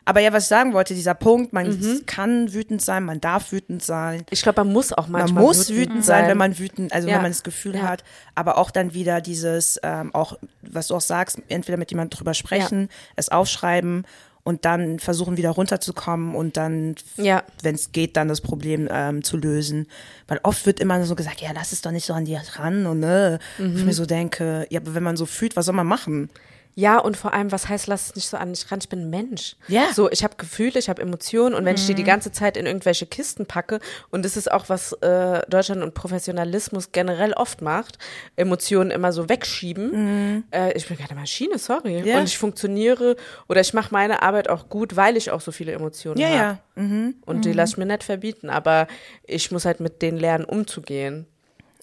[0.05, 3.81] Aber ja, was ich sagen wollte, dieser Punkt, man kann wütend sein, man darf wütend
[3.81, 4.25] sein.
[4.31, 7.15] Ich glaube, man muss auch Man manchmal muss wütend sein, wenn man wütend, also Ja.
[7.15, 7.83] wenn man das Gefühl Ja.
[7.83, 8.03] hat,
[8.35, 12.33] aber auch dann wieder dieses, ähm, auch, was du auch sagst, entweder mit jemandem drüber
[12.33, 14.05] sprechen, es aufschreiben
[14.43, 17.43] und dann versuchen wieder runterzukommen und dann, Ja.
[17.61, 19.87] wenn es geht, dann das Problem ähm, zu lösen.
[20.27, 22.85] Weil oft wird immer so gesagt, ja, lass es doch nicht so an dir ran
[22.85, 23.39] und ne.
[23.57, 23.77] Mhm.
[23.77, 26.29] Ich mir so denke, ja, aber wenn man so fühlt, was soll man machen?
[26.75, 29.01] Ja, und vor allem, was heißt, lass es nicht so an mich ran, ich bin
[29.01, 29.55] ein Mensch.
[29.67, 29.93] Ja.
[29.93, 31.97] So, ich habe Gefühle, ich habe Emotionen und wenn ich die Mhm.
[31.97, 35.93] die ganze Zeit in irgendwelche Kisten packe, und das ist auch, was äh, Deutschland und
[35.93, 37.99] Professionalismus generell oft macht,
[38.35, 40.43] Emotionen immer so wegschieben.
[40.51, 42.01] Äh, ich bin keine Maschine, sorry.
[42.01, 42.07] Mhm.
[42.07, 42.17] Ja.
[42.19, 45.73] Und ich funktioniere oder ich mache meine Arbeit auch gut, weil ich auch so viele
[45.73, 46.35] Emotionen Ja, habe.
[46.37, 46.59] ja.
[46.75, 47.15] Mhm.
[47.25, 48.87] Und die lasse ich mir nicht verbieten, aber
[49.25, 51.27] ich muss halt mit denen lernen, umzugehen.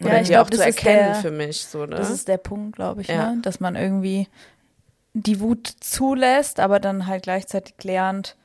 [0.00, 1.64] Ja, Oder ich die glaub, auch zu erkennen der- für mich.
[1.66, 1.94] So, ne?
[1.96, 3.33] Das ist der Punkt, glaube ich, Ja.
[3.35, 3.42] ne?
[3.42, 4.26] dass man irgendwie
[5.12, 8.37] die Wut zulässt, aber dann halt gleichzeitig lernt,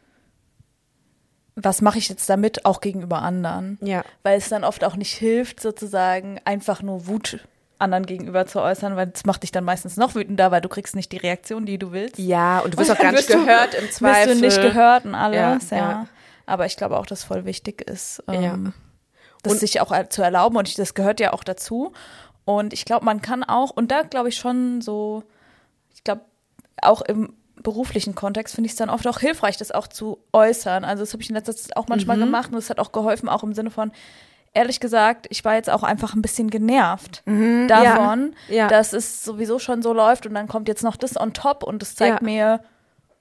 [1.55, 3.77] was mache ich jetzt damit, auch gegenüber anderen.
[3.81, 4.03] Ja.
[4.23, 7.47] Weil es dann oft auch nicht hilft, sozusagen einfach nur Wut
[7.77, 10.95] anderen gegenüber zu äußern, weil das macht dich dann meistens noch wütender, weil du kriegst
[10.95, 12.17] nicht die Reaktion, die du willst.
[12.17, 14.29] ja, und du wirst Und auch gar nicht wirst du- gehört im Zweifel.
[14.31, 15.89] Wirst du nicht gehört und alles, Ja, ja.
[15.89, 16.07] ja.
[16.45, 18.57] Aber ich glaube auch, dass voll wichtig ist, ähm, Ja.
[19.43, 21.91] das Und- sich auch zu erlauben und ich, das gehört ja auch dazu.
[22.45, 25.23] Und ich glaube, man kann auch, und da glaube ich schon so,
[25.93, 26.21] ich glaube,
[26.81, 30.83] auch im beruflichen Kontext finde ich es dann oft auch hilfreich, das auch zu äußern.
[30.83, 31.89] Also das habe ich in letzter Zeit auch Mhm.
[31.89, 33.91] manchmal gemacht und es hat auch geholfen, auch im Sinne von,
[34.53, 38.55] ehrlich gesagt, ich war jetzt auch einfach ein bisschen genervt davon, Ja.
[38.55, 38.67] Ja.
[38.67, 41.81] dass es sowieso schon so läuft und dann kommt jetzt noch das on top und
[41.81, 42.25] das zeigt Ja.
[42.25, 42.59] mir,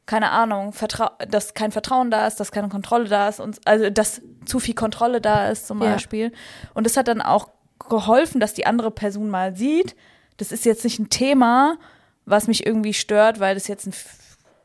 [0.06, 3.88] keine Ahnung, Vertrau dass kein Vertrauen da ist, dass keine Kontrolle da ist und also
[3.88, 5.78] dass zu viel Kontrolle da ist zum.
[5.78, 6.32] Beispiel.
[6.74, 7.48] Und das hat dann auch
[7.88, 9.96] geholfen, dass die andere Person mal sieht,
[10.36, 11.76] das ist jetzt nicht ein Thema,
[12.26, 13.94] was mich irgendwie stört, weil das jetzt eine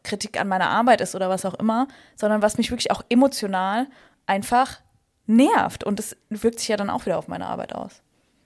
[0.04, 3.88] Kritik an meiner Arbeit ist oder was auch immer, sondern was mich wirklich auch emotional
[4.26, 4.80] einfach
[5.28, 5.84] nervt.
[5.84, 8.02] Und das wirkt sich ja dann auch wieder auf meine Arbeit aus.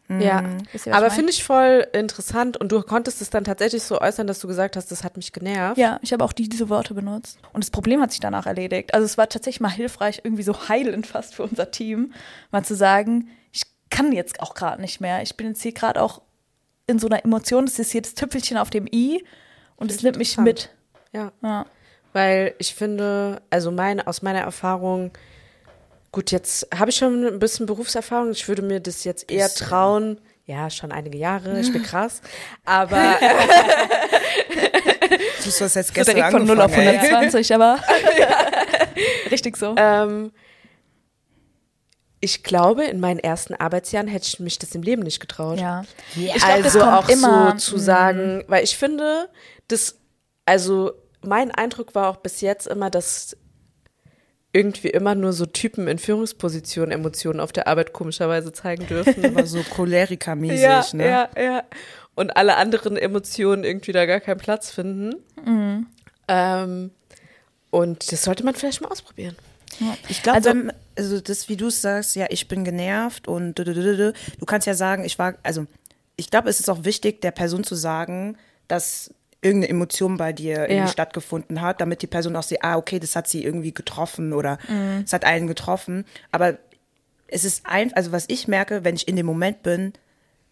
[0.10, 4.02] Ja, ihr, was aber finde ich voll interessant und du konntest es dann tatsächlich so
[4.02, 5.78] äußern, dass du gesagt hast, das hat mich genervt.
[5.78, 7.40] Ja, ich habe auch die, diese Worte benutzt.
[7.54, 8.94] Und das Problem hat sich danach erledigt.
[8.94, 12.14] Also es war tatsächlich mal hilfreich, irgendwie so heilend fast für unser Team,
[12.52, 15.22] mal zu sagen, ich kann jetzt auch gerade nicht mehr.
[15.22, 16.22] Ich bin jetzt hier gerade auch
[16.94, 19.24] in so einer Emotion, das ist das Tüpfelchen auf dem I
[19.76, 20.70] und es nimmt mich mit.
[21.12, 21.32] Ja.
[21.42, 21.66] Ja.
[22.14, 25.12] Weil ich finde, also meine, aus meiner Erfahrung,
[26.12, 28.32] gut, jetzt habe ich schon ein bisschen Berufserfahrung.
[28.32, 29.68] Ich würde mir das jetzt eher Bisschen.
[29.68, 30.22] trauen.
[30.46, 32.22] Ja, schon einige Jahre, ich bin krass.
[32.66, 33.18] Aber
[35.10, 36.98] Du hast das jetzt gestern Direkt von 0 auf angefangen, ey.
[37.10, 37.80] 120, aber
[39.32, 39.76] richtig so.
[39.78, 40.32] ähm,
[42.24, 45.60] ich glaube, in meinen ersten Arbeitsjahren hätte ich mich das im Leben nicht getraut.
[45.60, 45.84] Ja.
[46.16, 49.28] Ja, Ich glaub, das also kommt auch immer, so zu sagen, weil ich finde,
[49.68, 50.00] das,
[50.46, 53.36] also mein Eindruck war auch bis jetzt immer, dass
[54.54, 59.26] irgendwie immer nur so Typen in Führungspositionen Emotionen auf der Arbeit komischerweise zeigen dürfen.
[59.36, 61.06] Aber so Choleriker-mäßig, ne?
[61.06, 61.64] ja, ja.
[62.16, 65.16] Und alle anderen Emotionen irgendwie da gar keinen Platz finden.
[65.44, 65.88] Mhm.
[66.30, 66.92] Ähm,
[67.70, 69.36] und das sollte man vielleicht mal ausprobieren.
[70.08, 70.54] Ich glaube, Also-
[70.98, 74.14] also, das, wie du es sagst, ja, ich bin genervt und du,
[74.46, 75.66] kannst ja sagen, ich war, also
[76.16, 80.60] ich glaube, es ist auch wichtig, der Person zu sagen, dass irgendeine Emotion bei dir
[80.62, 80.88] irgendwie Ja.
[80.88, 84.58] stattgefunden hat, damit die Person auch sieht, ah, okay, das hat sie irgendwie getroffen oder
[84.70, 85.04] Mhm.
[85.06, 86.06] es hat einen getroffen.
[86.32, 86.58] Aber
[87.28, 89.94] es ist ein, also was ich merke, wenn ich in dem Moment bin,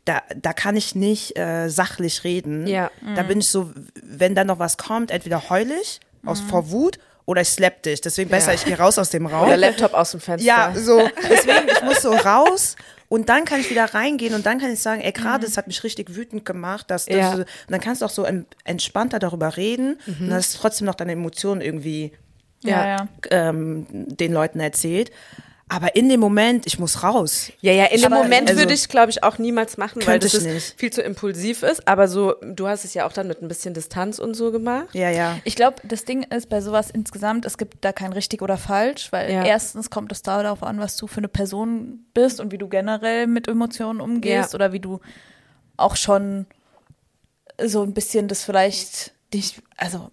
[0.05, 2.65] da, da kann ich nicht äh, sachlich reden.
[2.67, 2.89] Ja.
[3.15, 6.97] Da bin ich so, wenn dann noch was kommt, entweder heul ich aus vor Wut
[7.25, 8.01] oder ich slap dich.
[8.01, 9.47] Deswegen besser, ich gehe raus aus dem Raum.
[9.47, 10.45] Oder Laptop aus dem Fenster.
[10.47, 10.99] Ja, so.
[11.29, 12.75] Deswegen, ich muss so raus
[13.09, 15.67] und dann kann ich wieder reingehen und dann kann ich sagen, ey, gerade, das hat
[15.67, 16.89] mich richtig wütend gemacht.
[16.89, 17.31] Dass, das, Ja.
[17.33, 21.11] Und dann kannst du auch so en- entspannter darüber reden und hast trotzdem noch deine
[21.13, 22.11] Emotionen irgendwie
[22.63, 22.95] Ja, Ja.
[22.97, 23.07] ja.
[23.49, 25.11] ähm, den Leuten erzählt.
[25.73, 27.49] Aber in dem Moment, ich muss raus.
[27.61, 30.19] Ja, ja, in dem Aber- Moment also- würde ich, glaube ich, auch niemals machen, weil
[30.19, 30.35] das
[30.75, 31.87] viel zu impulsiv ist.
[31.87, 34.89] Aber so, du hast es ja auch dann mit ein bisschen Distanz und so gemacht.
[34.93, 35.37] Ja, ja.
[35.45, 39.13] Ich glaube, das Ding ist bei sowas insgesamt, es gibt da kein richtig oder falsch,
[39.13, 39.45] weil Ja.
[39.45, 43.25] erstens kommt es darauf an, was du für eine Person bist und wie du generell
[43.27, 44.55] mit Emotionen umgehst Ja.
[44.55, 44.99] oder wie du
[45.77, 46.47] auch schon
[47.63, 50.11] so ein bisschen das vielleicht dich, also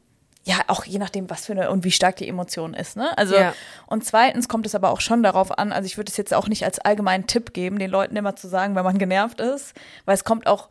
[0.49, 3.17] ja, auch je nachdem, was für eine und wie stark die Emotion ist, ne?
[3.19, 3.53] Also Ja.
[3.87, 6.49] und zweitens kommt es aber auch schon darauf an, also ich würde es jetzt auch
[6.49, 9.75] nicht als allgemeinen Tipp geben, den Leuten immer zu sagen, wenn man genervt ist,
[10.07, 10.69] weil es kommt auch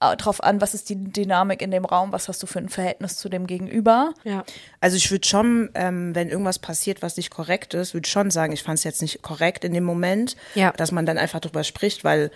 [0.00, 2.70] äh, drauf an, was ist die Dynamik in dem Raum, was hast du für ein
[2.70, 4.14] Verhältnis zu dem Gegenüber.
[4.24, 4.44] Ja.
[4.80, 8.54] Also ich würde schon, ähm, wenn irgendwas passiert, was nicht korrekt ist, würde schon sagen,
[8.54, 10.72] ich fand es jetzt nicht korrekt in dem Moment, Ja.
[10.72, 12.30] dass man dann einfach drüber spricht, weil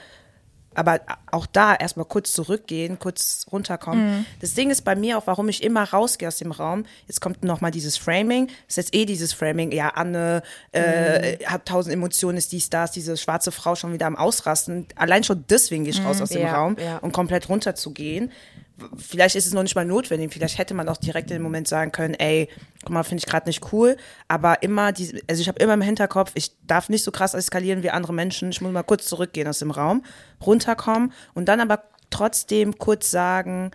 [0.75, 4.27] aber auch da erstmal kurz zurückgehen, kurz runterkommen.
[4.41, 6.85] Das Ding ist bei mir auch, warum ich immer rausgehe aus dem Raum.
[7.07, 8.47] Jetzt kommt noch mal dieses Framing.
[8.47, 9.73] Das ist jetzt eh dieses Framing.
[9.73, 14.17] Ja, Anne äh, hat tausend Emotionen, ist dies, das, diese schwarze Frau schon wieder am
[14.17, 14.87] Ausrasten.
[14.97, 16.99] Allein schon deswegen gehe ich raus aus dem Ja, Raum, ja.
[16.99, 18.31] um komplett runterzugehen.
[18.97, 20.33] Vielleicht ist es noch nicht mal notwendig.
[20.33, 22.49] Vielleicht hätte man auch direkt in dem Moment sagen können, ey,
[22.83, 23.97] guck mal, finde ich gerade nicht cool.
[24.27, 27.83] Aber immer diese, also ich habe immer im Hinterkopf, ich darf nicht so krass eskalieren
[27.83, 28.51] wie andere Menschen.
[28.51, 30.05] Ich muss mal kurz zurückgehen aus dem Raum,
[30.45, 33.71] runterkommen und dann aber trotzdem kurz sagen,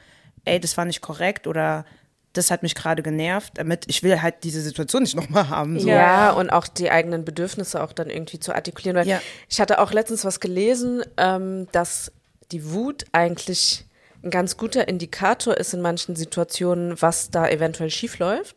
[0.46, 1.86] ey, das war nicht korrekt oder
[2.34, 5.80] das hat mich gerade genervt, damit ich will halt diese Situation nicht nochmal haben.
[5.80, 5.88] So.
[5.88, 8.98] Ja, und auch die eigenen Bedürfnisse auch dann irgendwie zu artikulieren.
[8.98, 9.22] Weil Ja.
[9.48, 12.12] Ich hatte auch letztens was gelesen, ähm, dass
[12.52, 13.86] die Wut eigentlich
[14.24, 18.56] ein ganz guter Indikator ist in manchen Situationen, was da eventuell schief läuft.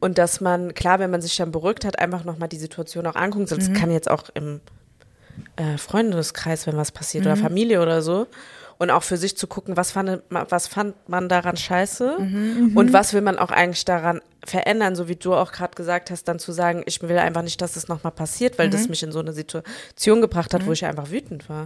[0.00, 3.14] Und dass man, klar, wenn man sich dann beruhigt hat, einfach nochmal die Situation auch
[3.16, 3.50] anguckt.
[3.50, 4.60] Das kann jetzt auch im
[5.56, 8.26] äh, Freundeskreis, wenn was passiert, oder Familie oder so.
[8.78, 12.16] Und auch für sich zu gucken, was fand, was fand man daran scheiße?
[12.74, 16.24] Und was will man auch eigentlich daran verändern, so wie du auch gerade gesagt hast,
[16.24, 19.12] dann zu sagen, ich will einfach nicht, dass das nochmal passiert, weil das mich in
[19.12, 21.64] so eine Situation gebracht hat, wo ich einfach wütend war.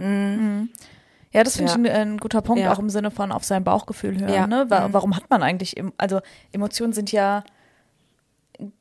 [1.31, 1.77] Ja, das finde Ja.
[1.79, 2.71] ich ein, ein guter Punkt, Ja.
[2.73, 4.33] auch im Sinne von auf sein Bauchgefühl hören.
[4.33, 4.47] Ja.
[4.47, 4.65] Ne?
[4.69, 7.43] Wa Warum hat man eigentlich, also Emotionen sind ja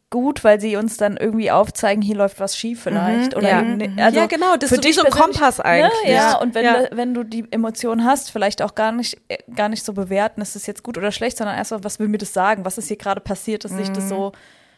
[0.09, 3.35] gut, weil sie uns dann irgendwie aufzeigen, hier läuft was schief vielleicht.
[3.37, 3.63] Oder Ja.
[3.63, 5.93] ne- also Ja, genau, das für ist wie dich so ein Kompass eigentlich.
[6.05, 6.13] Ne?
[6.13, 6.85] Ja, und wenn, Ja.
[6.93, 10.55] wenn du die Emotion hast, vielleicht auch gar nicht, äh, gar nicht so bewerten, ist
[10.55, 12.65] das jetzt gut oder schlecht, sondern erstmal, was will mir das sagen?
[12.65, 14.31] Was ist hier gerade passiert, dass ich das so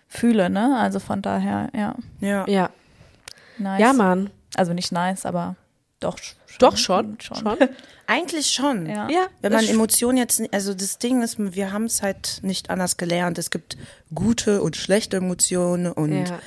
[0.09, 0.77] fühle, ne?
[0.81, 2.47] Also von daher, ja, Ja.
[2.49, 2.71] Ja,
[3.59, 3.81] nice.
[3.81, 4.31] ja, Mann.
[4.57, 5.57] Also nicht nice, aber
[6.01, 6.37] doch schon.
[6.59, 7.57] Doch schon, schon.
[8.07, 8.87] Eigentlich schon.
[8.87, 9.09] Ja.
[9.11, 12.97] Ja, Wenn man Emotionen jetzt, also das Ding ist, wir haben es halt nicht anders
[12.97, 13.37] gelernt.
[13.39, 13.77] Es gibt
[14.15, 16.39] gute und schlechte Emotionen und Ja.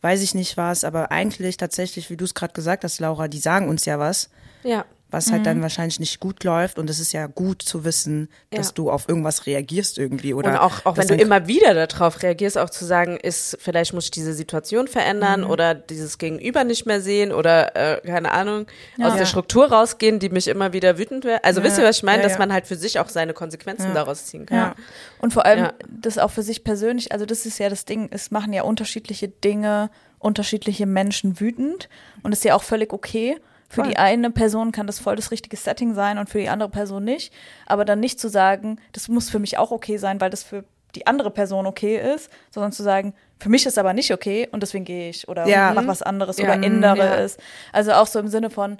[0.00, 3.38] weiß ich nicht was, aber eigentlich tatsächlich, wie du es gerade gesagt hast, Laura, die
[3.38, 4.30] sagen uns ja was,
[4.62, 4.84] Ja.
[5.10, 8.68] Was halt dann wahrscheinlich nicht gut läuft und es ist ja gut zu wissen, dass
[8.68, 8.72] Ja.
[8.74, 12.56] du auf irgendwas reagierst irgendwie oder Und auch, auch wenn du immer wieder darauf reagierst,
[12.58, 17.00] auch zu sagen, ist, vielleicht muss ich diese Situation verändern oder dieses Gegenüber nicht mehr
[17.00, 18.66] sehen oder, äh, keine Ahnung,
[19.02, 21.42] aus der Struktur rausgehen, die mich immer wieder wütend wäre.
[21.44, 22.18] Also wisst ihr, was ich meine?
[22.18, 22.38] ja, Dass ja.
[22.38, 24.58] man halt für sich auch seine Konsequenzen daraus ziehen kann.
[24.58, 24.74] Ja.
[25.20, 25.72] Und vor allem Ja.
[25.88, 29.28] das auch für sich persönlich, also das ist ja das Ding, es machen ja unterschiedliche
[29.28, 31.88] Dinge, unterschiedliche Menschen wütend
[32.22, 33.38] und ist ja auch völlig okay.
[33.70, 33.90] Für Voll.
[33.90, 37.04] die eine Person kann das voll das richtige Setting sein und für die andere Person
[37.04, 37.32] nicht.
[37.66, 40.64] Aber dann nicht zu sagen, das muss für mich auch okay sein, weil das für
[40.96, 44.60] die andere Person okay ist, sondern zu sagen, für mich ist aber nicht okay und
[44.64, 45.72] deswegen gehe ich oder Ja.
[45.72, 46.44] mach was anderes Ja.
[46.46, 47.14] oder ändere Ja.
[47.18, 47.36] es.
[47.72, 48.78] Also auch so im Sinne von,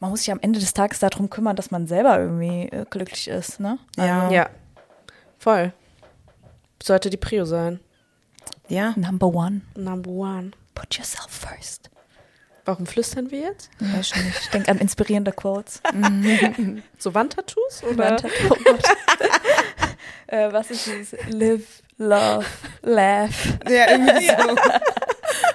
[0.00, 3.28] man muss sich am Ende des Tages darum kümmern, dass man selber irgendwie äh, glücklich
[3.28, 3.78] ist, ne?
[3.98, 4.30] Ja.
[4.30, 4.48] Ja.
[5.38, 5.74] Voll.
[6.82, 7.80] Sollte die Prio sein.
[8.68, 8.94] Ja.
[8.96, 10.52] Number one, Number one.
[10.74, 11.90] put yourself first.
[12.66, 13.68] Warum flüstern wir jetzt?
[13.78, 14.38] Weiß nicht.
[14.42, 15.80] Ich denke an inspirierende Quotes.
[16.98, 17.82] So Wandtattoos?
[17.90, 18.16] Oder?
[18.16, 18.82] Wandtat- Oh Gott.
[20.28, 21.12] äh, was ist dieses?
[21.28, 22.44] Live, love,
[22.82, 23.46] laugh.
[23.68, 24.56] Ja, irgendwie so.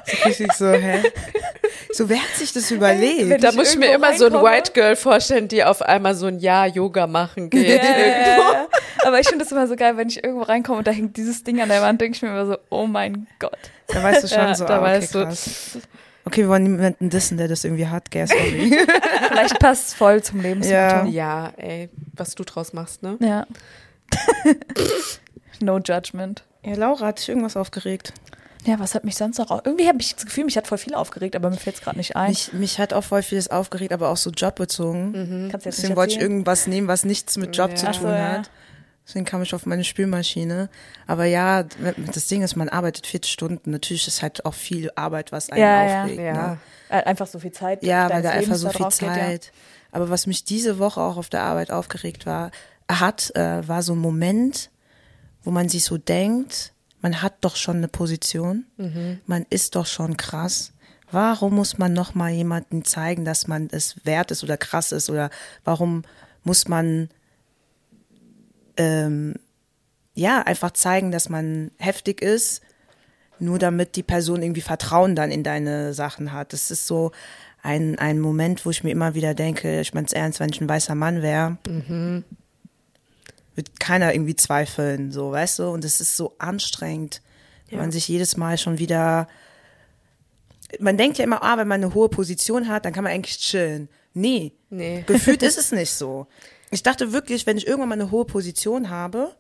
[0.05, 1.01] so richtig so, hä?
[1.91, 3.29] So, wer hat sich das überlegt?
[3.29, 5.81] Wenn Da ich muss ich mir immer so ein reinkomme- White Girl vorstellen, die auf
[5.81, 7.83] einmal so ein Jahr Yoga machen geht.
[7.83, 8.67] Ja.
[9.05, 11.43] Aber ich finde das immer so geil, wenn ich irgendwo reinkomme und da hängt dieses
[11.43, 13.57] Ding an der Wand, denke ich mir immer so, oh mein Gott.
[13.87, 15.79] Da weißt du schon Ja, so, da ah, okay, weißt du.
[16.25, 18.77] Okay, wir wollen niemanden dissen, der das irgendwie hat, gell, sorry.
[19.29, 20.75] Vielleicht passt es voll zum Lebensmotto.
[20.75, 21.05] Ja.
[21.05, 23.17] Ja, ey, was du draus machst, ne?
[23.19, 23.47] Ja.
[25.61, 26.43] no judgment.
[26.63, 28.13] ja, Laura, hat dich irgendwas aufgeregt?
[28.65, 30.77] Ja, was hat mich sonst noch au- Irgendwie habe ich das Gefühl, mich hat voll
[30.77, 32.29] viel aufgeregt, aber mir fällt es gerade nicht ein.
[32.29, 35.13] Mich, mich hat auch voll vieles aufgeregt, aber auch so jobbezogen.
[35.49, 37.75] Kannst du jetzt Deswegen nicht wollte ich irgendwas nehmen, was nichts mit Job Ja.
[37.77, 38.41] zu tun so, ja.
[39.09, 40.69] Deswegen kam ich auf meine Spülmaschine.
[41.07, 41.63] Aber ja,
[42.13, 43.71] das Ding ist, man arbeitet 40 Stunden.
[43.71, 46.03] Natürlich ist halt auch viel Arbeit, was einen Ja, ja.
[46.03, 46.21] aufregt.
[46.21, 46.33] Ja.
[46.33, 46.57] Ne?
[46.89, 47.83] Äh, Einfach so viel Zeit.
[47.83, 49.13] Ja, weil da einfach so viel geht, ja.
[49.15, 49.51] Zeit.
[49.91, 52.51] Aber was mich diese Woche auch auf der Arbeit aufgeregt war,
[52.87, 54.69] hat, äh, war so ein Moment,
[55.43, 58.65] wo man sich so denkt, man hat doch schon eine Position,
[59.25, 60.73] man ist doch schon krass.
[61.11, 65.09] Warum muss man noch mal jemandem zeigen, dass man es wert ist oder krass ist
[65.09, 65.31] oder
[65.63, 66.03] warum
[66.43, 67.09] muss man
[68.79, 69.35] ähm,
[70.15, 72.61] ja einfach zeigen, dass man heftig ist,
[73.37, 76.51] nur damit die Person irgendwie Vertrauen dann in deine Sachen hat.
[76.53, 77.11] Das ist so
[77.61, 80.59] ein, ein Moment, wo ich mir immer wieder denke, ich meine es ernst, wenn ich
[80.61, 81.57] ein weißer Mann wäre,
[83.55, 85.69] wird keiner irgendwie zweifeln, so, weißt du?
[85.69, 87.21] Und es ist so anstrengend,
[87.69, 87.83] wenn Ja.
[87.83, 89.27] man sich jedes Mal schon wieder,
[90.79, 93.37] man denkt ja immer, ah, wenn man eine hohe Position hat, dann kann man eigentlich
[93.39, 93.89] chillen.
[94.13, 95.03] Nee, Nee.
[95.05, 96.27] gefühlt ist es nicht so.
[96.71, 99.35] Ich dachte wirklich, wenn ich irgendwann mal eine hohe Position habe,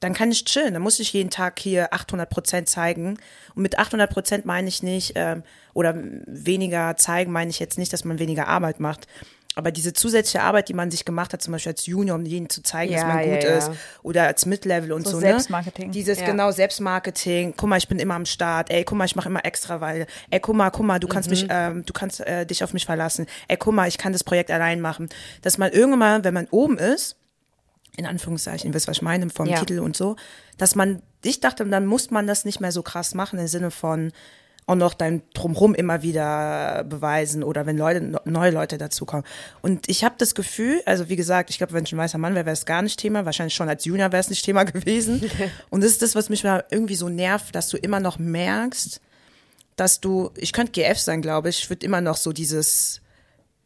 [0.00, 0.74] dann kann ich chillen.
[0.74, 3.18] Dann muss ich jeden Tag hier 800 Prozent zeigen.
[3.54, 5.42] Und mit 800 Prozent meine ich nicht, ähm,
[5.74, 9.06] oder weniger zeigen meine ich jetzt nicht, dass man weniger Arbeit macht.
[9.58, 12.48] Aber diese zusätzliche Arbeit, die man sich gemacht hat, zum Beispiel als Junior, um jedem
[12.48, 13.58] zu zeigen, dass Ja, man ja, gut ja.
[13.58, 13.70] ist,
[14.04, 15.86] oder als Mid-Level und So so, Selbstmarketing.
[15.88, 15.92] Ne?
[15.92, 17.54] Dieses genau Selbstmarketing.
[17.56, 18.70] Guck mal, ich bin immer am Start.
[18.70, 21.28] Ey, guck mal, ich mache immer extra, weil, ey, guck mal, guck mal, du kannst
[21.28, 23.26] mich, ähm, du kannst äh, dich auf mich verlassen.
[23.48, 25.08] Ey, guck mal, ich kann das Projekt allein machen.
[25.42, 27.16] Dass man irgendwann mal, wenn man oben ist,
[27.96, 29.48] in Anführungszeichen, ihr wisst, was ich meine, vom.
[29.48, 30.14] Titel und so,
[30.56, 33.72] dass man, ich dachte, dann muss man das nicht mehr so krass machen, im Sinne
[33.72, 34.12] von
[34.68, 39.24] auch noch dein Drumrum immer wieder beweisen oder wenn Leute, neue Leute dazukommen.
[39.62, 42.34] Und ich habe das Gefühl, also wie gesagt, ich glaube, wenn ich ein weißer Mann
[42.34, 43.24] wäre, wäre es gar nicht Thema.
[43.24, 45.28] Wahrscheinlich schon als Junior wäre es nicht Thema gewesen.
[45.70, 49.00] und das ist das, was mich mal irgendwie so nervt, dass du immer noch merkst,
[49.76, 53.00] dass du, ich könnte GF sein, glaube ich, ich würde immer noch so dieses,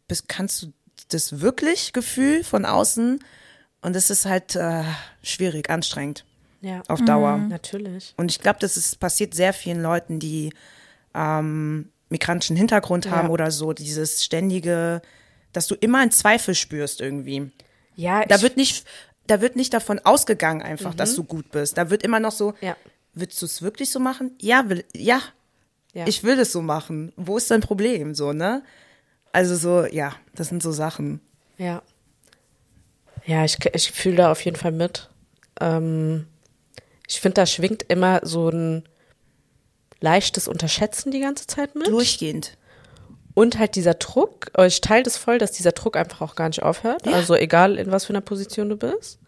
[0.06, 0.72] bist, kannst du
[1.08, 3.18] das wirklich Gefühl von außen?
[3.80, 4.84] Und das ist halt äh,
[5.24, 6.24] schwierig, anstrengend
[6.60, 6.82] Ja.
[6.86, 7.38] auf Dauer.
[7.38, 8.14] Natürlich.
[8.16, 10.52] Und ich glaube, das ist passiert sehr vielen Leuten, die
[11.14, 13.32] ähm, migrantischen Hintergrund haben Ja.
[13.32, 15.02] oder so, dieses ständige,
[15.52, 17.50] dass du immer einen Zweifel spürst irgendwie.
[17.96, 18.84] Ja, Da wird nicht,
[19.26, 21.76] da wird nicht davon ausgegangen einfach, dass du gut bist.
[21.78, 22.56] Da wird immer noch so, Mhm.
[22.60, 22.76] Ja.
[23.14, 24.32] willst du es wirklich so machen?
[24.40, 25.20] Ja, will, ja,
[25.94, 26.06] ja.
[26.06, 27.12] ich will das so machen.
[27.16, 28.14] Wo ist dein Problem?
[28.14, 28.62] So, ne?
[29.32, 31.20] Also so, ja, das sind so Sachen.
[31.58, 31.82] Ja.
[33.24, 35.08] Ja, ich, ich fühle da auf jeden Fall mit.
[35.60, 36.26] Ähm,
[37.08, 38.84] ich finde, da schwingt immer so ein
[40.02, 41.86] leichtes Unterschätzen die ganze Zeit mit.
[41.86, 42.58] Durchgehend.
[43.34, 44.50] Und halt dieser Druck.
[44.66, 47.08] Ich teile das voll, dass dieser Druck einfach auch gar nicht aufhört.
[47.08, 49.20] Also egal, in was für einer Position du bist.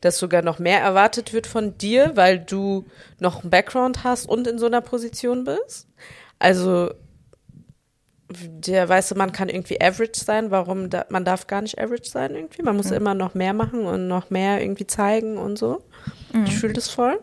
[0.00, 2.84] Dass sogar noch mehr erwartet wird von dir, weil du
[3.18, 5.88] noch einen Background hast und in so einer Position bist.
[6.38, 6.90] Also
[8.30, 10.50] der weiße Mann kann irgendwie average sein.
[10.52, 10.90] Warum?
[10.90, 12.62] Da, man darf gar nicht average sein irgendwie.
[12.62, 15.82] Man muss immer noch mehr machen und noch mehr irgendwie zeigen und so.
[16.44, 17.18] Ich fühle das voll.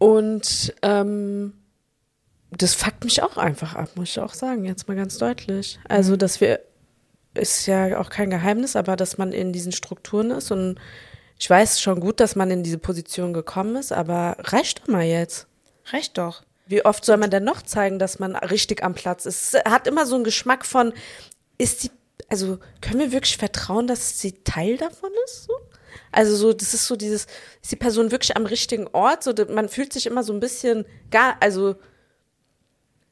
[0.00, 1.52] Und ähm,
[2.50, 5.78] das fuckt mich auch einfach ab, muss ich auch sagen, jetzt mal ganz deutlich.
[5.90, 6.60] Also, dass wir,
[7.34, 10.80] ist ja auch kein Geheimnis, aber dass man in diesen Strukturen ist und
[11.38, 15.04] ich weiß schon gut, dass man in diese Position gekommen ist, aber reicht doch mal
[15.04, 15.46] jetzt.
[15.92, 16.44] Reicht doch.
[16.66, 19.54] Wie oft soll man denn noch zeigen, dass man richtig am Platz ist?
[19.54, 20.94] Es hat immer so einen Geschmack von,
[21.58, 21.90] ist die,
[22.30, 25.44] also können wir wirklich vertrauen, dass sie Teil davon ist?
[25.44, 25.52] So?
[26.12, 27.26] Also so, das ist so dieses,
[27.62, 29.22] ist die Person wirklich am richtigen Ort?
[29.22, 31.76] So, man fühlt sich immer so ein bisschen gar, also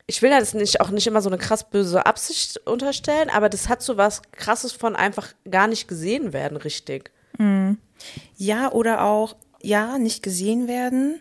[0.06, 3.68] ich will das nicht auch nicht immer so eine krass böse Absicht unterstellen, aber das
[3.68, 7.10] hat so was krasses von einfach gar nicht gesehen werden, richtig.
[8.36, 11.20] Ja, oder auch, ja, nicht gesehen werden.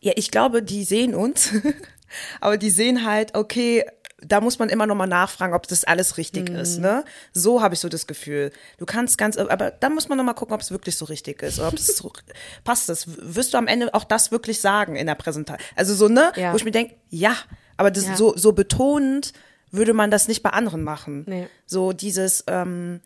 [0.00, 1.52] Ja, ich glaube, die sehen uns,
[2.40, 3.84] aber die sehen halt, okay,
[4.26, 7.04] da muss man immer noch mal nachfragen, ob das alles richtig ist, ne?
[7.32, 8.52] So habe ich so das Gefühl.
[8.78, 11.42] Du kannst ganz, aber da muss man noch mal gucken, ob es wirklich so richtig
[11.42, 12.12] ist, oder ob es so,
[12.64, 13.06] passt das?
[13.06, 15.66] Wirst du am Ende auch das wirklich sagen in der Präsentation?
[15.76, 16.32] Also so, ne?
[16.36, 16.52] Ja.
[16.52, 17.34] Wo ich mir denke, ja,
[17.76, 18.16] aber das Ja.
[18.16, 19.32] so, so betonend
[19.72, 21.24] würde man das nicht bei anderen machen.
[21.26, 21.48] Nee.
[21.66, 23.00] So dieses, ähm,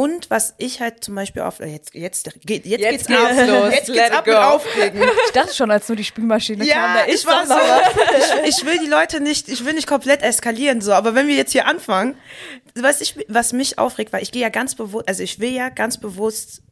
[0.00, 3.38] und was ich halt zum Beispiel auf, äh, jetzt, jetzt, geht, jetzt, Jetzt geht's geht's
[3.38, 3.74] ab, los.
[3.74, 4.30] jetzt geht's ab go.
[4.30, 5.02] mit Aufregen.
[5.26, 7.54] Ich dachte schon, als nur die Spülmaschine kam, Ja, da ist ich war so,
[8.44, 11.34] ich, ich will die Leute nicht, ich will nicht komplett eskalieren, so, aber wenn wir
[11.36, 12.16] jetzt hier anfangen,
[12.74, 15.68] was ich, was mich aufregt, weil ich gehe ja ganz bewusst, also ich will ja
[15.68, 16.62] ganz bewusst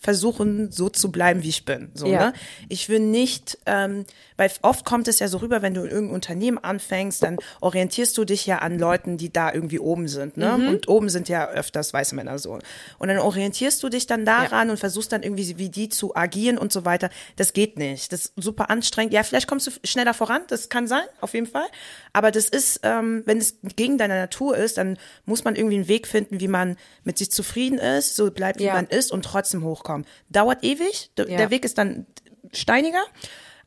[0.00, 1.90] versuchen, so zu bleiben, wie ich bin.
[1.94, 2.26] So, Ja.
[2.26, 2.32] ne?
[2.68, 4.04] Ich will nicht, ähm,
[4.38, 8.16] weil oft kommt es ja so rüber, wenn du in irgendeinem Unternehmen anfängst, dann orientierst
[8.16, 10.38] du dich ja an Leuten, die da irgendwie oben sind.
[10.38, 10.54] Ne?
[10.54, 12.58] Und oben sind ja öfters weiße Männer so.
[12.98, 16.56] Und dann orientierst du dich dann daran und versuchst dann irgendwie wie die zu agieren
[16.56, 17.10] und so weiter.
[17.36, 18.12] Das geht nicht.
[18.12, 19.12] Das ist super anstrengend.
[19.12, 21.66] Ja, vielleicht kommst du schneller voran, das kann sein, auf jeden Fall.
[22.12, 24.96] Aber das ist, ähm, wenn es gegen deine Natur ist, dann
[25.26, 28.64] muss man irgendwie einen Weg finden, wie man mit sich zufrieden ist, so bleibt, wie
[28.64, 28.74] Ja.
[28.74, 30.06] man ist und trotzdem hochkommt.
[30.28, 31.10] Dauert ewig.
[31.18, 31.36] D Ja.
[31.38, 32.06] Der Weg ist dann
[32.52, 33.02] steiniger.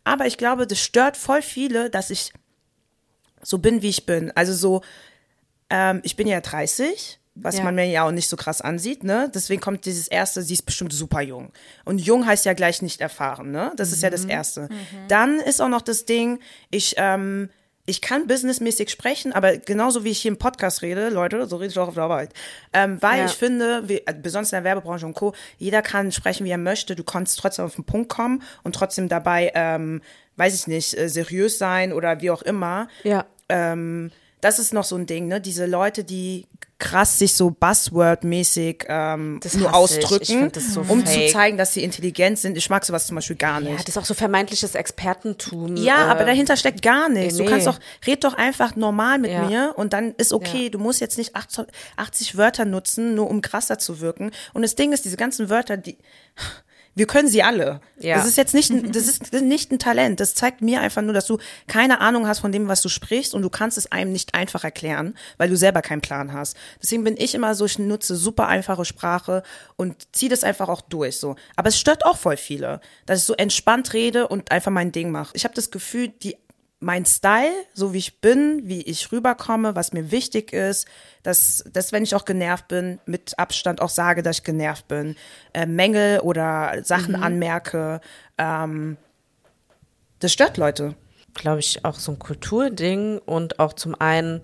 [0.03, 2.33] Aber ich glaube, das stört voll viele, dass ich
[3.41, 4.31] so bin, wie ich bin.
[4.35, 4.81] Also so,
[5.69, 7.63] ähm, ich bin ja 30, was Ja.
[7.63, 9.31] man mir ja auch nicht so krass ansieht, ne?
[9.33, 11.51] Deswegen kommt dieses erste, sie ist bestimmt super jung.
[11.85, 13.71] Und jung heißt ja gleich nicht erfahren, ne?
[13.77, 14.69] Das ist ja das erste.
[15.07, 16.39] Dann ist auch noch das Ding,
[16.71, 17.49] ich, ähm,
[17.85, 21.71] ich kann businessmäßig sprechen, aber genauso wie ich hier im Podcast rede, Leute, so rede
[21.71, 22.31] ich auch auf der Arbeit.
[22.73, 23.25] Ähm, weil Ja.
[23.25, 26.57] ich finde, wie, äh, besonders in der Werbebranche und Co., jeder kann sprechen, wie er
[26.57, 26.95] möchte.
[26.95, 30.01] Du kannst trotzdem auf den Punkt kommen und trotzdem dabei, ähm,
[30.37, 33.25] weiß ich nicht, äh, seriös sein oder wie auch immer Ja.
[33.49, 35.39] ähm, das ist noch so ein Ding, ne?
[35.39, 36.47] Diese Leute, die
[36.81, 41.27] krass sich so Buzzword-mäßig ähm, Das nur ausdrücken, so um fake.
[41.27, 42.57] zu zeigen, dass sie intelligent sind.
[42.57, 43.87] Ich mag sowas zum Beispiel gar Ja, nicht.
[43.87, 45.77] das ist auch so vermeintliches Expertentum.
[45.77, 47.35] Ja, äh, aber dahinter steckt gar nichts.
[47.37, 47.43] nee.
[47.45, 49.43] Du kannst doch, red doch einfach normal mit Ja.
[49.47, 50.63] mir und dann ist okay.
[50.65, 50.69] Ja.
[50.69, 51.65] Du musst jetzt nicht 80,
[51.97, 54.31] 80 Wörter nutzen, nur um krasser zu wirken.
[54.53, 55.97] Und das Ding ist, diese ganzen Wörter, die,
[56.93, 57.79] wir können sie alle.
[57.99, 58.17] Ja.
[58.17, 60.19] Das ist jetzt nicht, ein, das ist nicht ein Talent.
[60.19, 63.33] Das zeigt mir einfach nur, dass du keine Ahnung hast von dem, was du sprichst
[63.33, 66.57] und du kannst es einem nicht einfach erklären, weil du selber keinen Plan hast.
[66.81, 69.43] Deswegen bin ich immer so, ich nutze super einfache Sprache
[69.77, 71.35] und ziehe das einfach auch durch, so.
[71.55, 75.11] Aber es stört auch voll viele, dass ich so entspannt rede und einfach mein Ding
[75.11, 75.31] mache.
[75.33, 76.37] Ich habe das Gefühl, die
[76.81, 80.87] mein Style, so wie ich bin, wie ich rüberkomme, was mir wichtig ist,
[81.21, 85.15] dass, dass wenn ich auch genervt bin, mit Abstand auch sage, dass ich genervt bin,
[85.53, 88.01] äh, Mängel oder Sachen anmerke,
[88.39, 88.97] ähm,
[90.19, 90.95] das stört Leute.
[91.35, 94.41] glaube ich, auch so ein Kulturding und auch zum einen,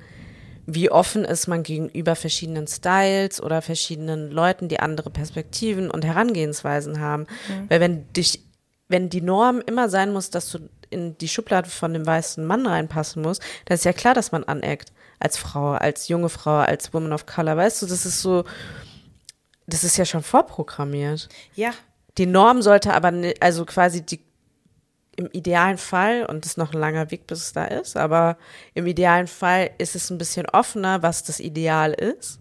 [0.67, 6.99] wie offen ist man gegenüber verschiedenen Styles oder verschiedenen Leuten, die andere Perspektiven und Herangehensweisen
[6.99, 7.25] haben.
[7.67, 8.43] Weil wenn dich,
[8.87, 12.65] wenn die Norm immer sein muss, dass du in die Schublade von dem weißen Mann
[12.65, 14.91] reinpassen musst, dann ist ja klar, dass man aneckt.
[15.19, 17.57] Als Frau, als junge Frau, als Woman of Color.
[17.57, 18.43] Weißt du, das ist so,
[19.65, 21.27] das ist ja schon vorprogrammiert.
[21.55, 21.71] Ja.
[22.19, 24.23] Die Norm sollte aber, also quasi die,
[25.15, 28.37] im idealen Fall, und das ist noch ein langer Weg, bis es da ist, aber
[28.75, 32.39] im idealen Fall ist es ein bisschen offener, was das Ideal ist,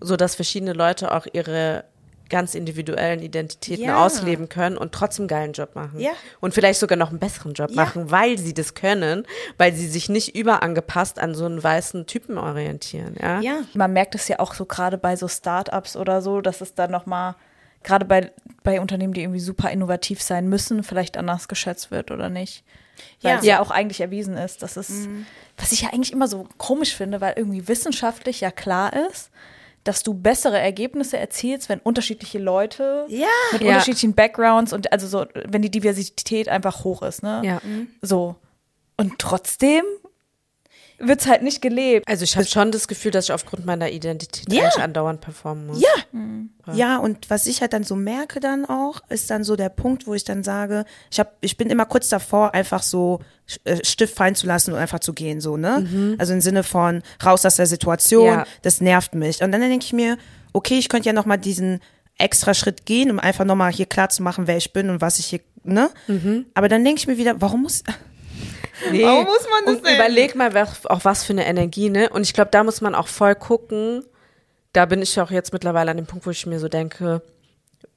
[0.00, 1.84] so dass verschiedene Leute auch ihre
[2.28, 4.04] ganz individuellen Identitäten Ja.
[4.04, 6.00] ausleben können und trotzdem einen geilen Job machen.
[6.00, 6.10] Ja.
[6.40, 7.76] Und vielleicht sogar noch einen besseren Job Ja.
[7.76, 9.26] machen, weil sie das können,
[9.58, 13.40] weil sie sich nicht überangepasst an so einen weißen Typen orientieren, ja?
[13.40, 13.58] Ja.
[13.74, 16.90] Man merkt es ja auch so gerade bei so Startups oder so, dass es dann
[16.90, 17.34] nochmal,
[17.82, 18.32] gerade bei,
[18.64, 22.64] bei Unternehmen, die irgendwie super innovativ sein müssen, vielleicht anders geschätzt wird oder nicht.
[23.22, 23.38] Weil Ja.
[23.38, 25.08] es ja auch eigentlich erwiesen ist, dass es,
[25.58, 29.30] was ich ja eigentlich immer so komisch finde, weil irgendwie wissenschaftlich ja klar ist,
[29.88, 33.26] dass du bessere Ergebnisse erzielst, wenn unterschiedliche Leute Ja.
[33.52, 33.68] mit Ja.
[33.68, 37.40] unterschiedlichen Backgrounds und also so, wenn die Diversität einfach hoch ist, ne?
[37.44, 37.60] Ja.
[38.02, 38.36] So.
[38.96, 39.84] Und trotzdem
[40.98, 42.08] wird's halt nicht gelebt.
[42.08, 44.64] Also ich habe schon das Gefühl, dass ich aufgrund meiner Identität Ja.
[44.64, 45.80] eigentlich andauernd performen muss.
[45.82, 45.88] Ja.
[46.74, 50.06] Ja, und was ich halt dann so merke dann auch, ist dann so der Punkt,
[50.06, 53.20] wo ich dann sage, ich hab, ich bin immer kurz davor, einfach so
[53.64, 56.16] äh, Stift fallen zu lassen und einfach zu gehen, so, ne?
[56.18, 58.46] Also im Sinne von raus aus der Situation, Ja.
[58.62, 59.42] das nervt mich.
[59.42, 60.16] Und dann denke ich mir,
[60.52, 61.80] okay, ich könnte ja nochmal diesen
[62.18, 65.18] extra Schritt gehen, um einfach nochmal hier klar zu machen, wer ich bin und was
[65.18, 65.90] ich hier, ne?
[66.54, 67.84] Aber dann denke ich mir wieder, warum muss,
[68.90, 69.04] Nee.
[69.04, 69.94] Warum muss man das Und denn?
[69.94, 72.10] überleg mal, wer- auch was für eine Energie, ne?
[72.10, 74.04] Und ich glaube, da muss man auch voll gucken.
[74.72, 77.22] Da bin ich auch jetzt mittlerweile an dem Punkt, wo ich mir so denke,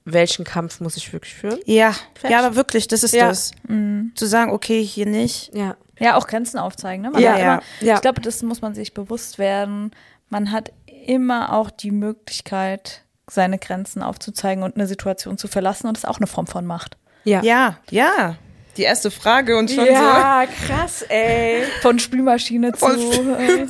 [0.06, 1.60] welchen Kampf muss ich wirklich führen.
[1.66, 2.32] Ja, Fertig.
[2.32, 3.28] ja, aber wirklich, das ist Ja.
[3.28, 3.52] das.
[3.68, 5.54] Zu sagen, okay, hier nicht.
[5.54, 5.76] Ja.
[6.00, 7.02] Ja, auch Grenzen aufzeigen.
[7.04, 7.12] Ne?
[7.12, 7.96] Man Ja, ja, immer, ja.
[7.96, 9.92] Ich glaube, das muss man sich bewusst werden.
[10.30, 10.72] Man hat
[11.06, 15.88] immer auch die Möglichkeit, seine Grenzen aufzuzeigen und eine Situation zu verlassen.
[15.88, 16.96] Und das ist auch eine Form von Macht.
[17.26, 17.44] Ja.
[17.44, 18.38] Ja, ja.
[18.78, 21.64] Die erste Frage und schon Ja, krass, ey.
[21.82, 22.96] Von Spülmaschine zu Von
[23.36, 23.66] äh,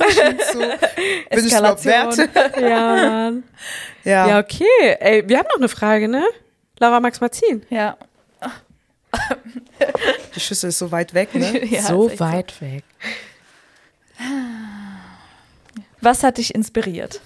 [0.52, 0.58] so.
[1.30, 2.28] Bin ich überhaupt Eskalation.
[2.34, 2.56] wert?
[2.60, 3.42] Ja, Mann.
[4.04, 4.28] Ja.
[4.28, 4.64] Ja, okay.
[5.00, 6.24] Ey, wir haben noch eine Frage, ne?
[6.78, 7.64] Laura Max Marzin.
[7.70, 7.96] Ja.
[10.34, 11.64] Die Schüssel ist so weit weg, ne?
[11.66, 12.84] ja so weit weg.
[16.00, 17.20] Was hat dich inspiriert?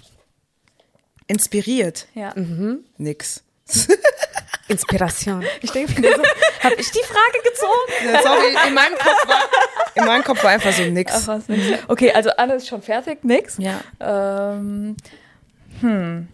[1.27, 2.07] Inspiriert.
[2.15, 2.35] Ja.
[2.97, 3.43] Nix.
[4.69, 5.45] Inspiration.
[5.63, 6.23] Ich denke mir so,
[6.63, 8.13] habe ich die Frage gezogen?
[8.13, 9.43] Ja, sorry, in meinem Kopf war,
[9.95, 11.13] in meinem Kopf war einfach so nix.
[11.15, 11.83] Ach was, nix.
[11.89, 13.59] Okay, also ist schon fertig, nix.
[13.59, 13.81] Ja.
[14.01, 14.97] Ähm,
[15.81, 16.29] hm.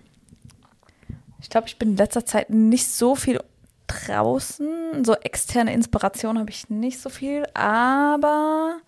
[1.43, 3.41] Ich glaube, ich bin in letzter Zeit nicht so viel
[3.87, 5.05] draußen.
[5.05, 8.79] So externe Inspiration habe ich nicht so viel, aber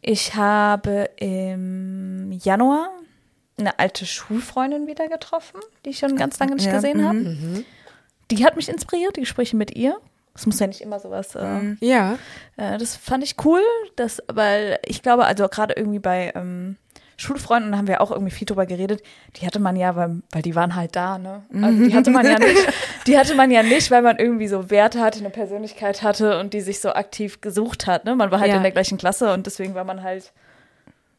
[0.00, 2.90] ich habe im Januar
[3.58, 7.04] eine alte Schulfreundin wieder getroffen, die ich schon ganz lange nicht Ja, gesehen mhm.
[7.06, 7.64] habe.
[8.30, 9.98] Die hat mich inspiriert, die Gespräche mit ihr.
[10.34, 12.16] Es muss ja nicht immer sowas äh, Ja.
[12.56, 13.60] äh, das fand ich cool,
[13.96, 16.76] das, weil ich glaube, also gerade irgendwie bei ähm,
[17.16, 19.02] Schulfreunden haben wir auch irgendwie viel drüber geredet.
[19.36, 21.42] Die hatte man ja, weil, weil die waren halt da, ne?
[21.60, 22.56] Also die hatte man ja nicht,
[23.06, 26.54] die hatte man ja nicht, weil man irgendwie so Werte hatte, eine Persönlichkeit hatte und
[26.54, 28.14] die sich so aktiv gesucht hat, ne?
[28.14, 28.56] Man war halt Ja.
[28.56, 30.32] in der gleichen Klasse und deswegen war man halt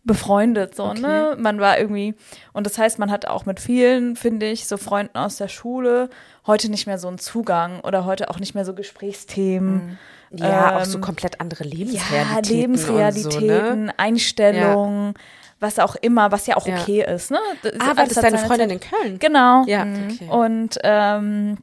[0.03, 1.35] befreundet, so, ne?
[1.37, 2.15] Man war irgendwie,
[2.53, 6.09] und das heißt, man hat auch mit vielen, finde ich, so Freunden aus der Schule
[6.47, 9.97] heute nicht mehr so einen Zugang oder heute auch nicht mehr so Gesprächsthemen.
[10.31, 12.57] Ja, auch Ähm, so komplett andere Ja, Lebensrealitäten.
[12.57, 13.93] Lebensrealitäten, Und so, ne?
[13.99, 15.13] Einstellungen,
[15.59, 16.79] was auch immer, was ja auch Ja.
[16.81, 17.31] okay ist.
[17.31, 17.39] Ne?
[17.61, 18.71] Das Ah, alles das deine Freundin Zeit.
[18.71, 19.19] in Köln?
[19.19, 19.63] Genau.
[19.67, 20.27] Ja, okay.
[20.29, 21.57] Und ähm,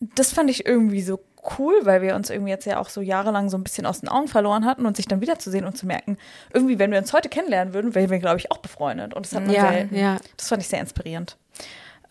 [0.00, 1.20] das fand ich irgendwie so
[1.58, 4.08] cool, weil wir uns irgendwie jetzt ja auch so jahrelang so ein bisschen aus den
[4.08, 6.18] Augen verloren hatten und sich dann wiederzusehen und zu merken,
[6.52, 9.14] irgendwie, wenn wir uns heute kennenlernen würden, wären wir, glaube ich, auch befreundet.
[9.14, 10.16] Und das hat man Ja, ja.
[10.36, 11.36] Das fand ich sehr inspirierend.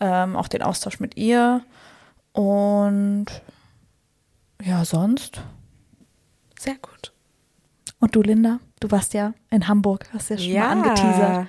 [0.00, 1.64] Ähm, auch den Austausch mit ihr.
[2.32, 3.26] Und
[4.62, 5.40] ja, sonst.
[6.58, 7.12] Sehr gut.
[8.00, 8.60] Und du, Linda?
[8.80, 11.48] Du warst ja in Hamburg, hast ja schon mal angeteasert.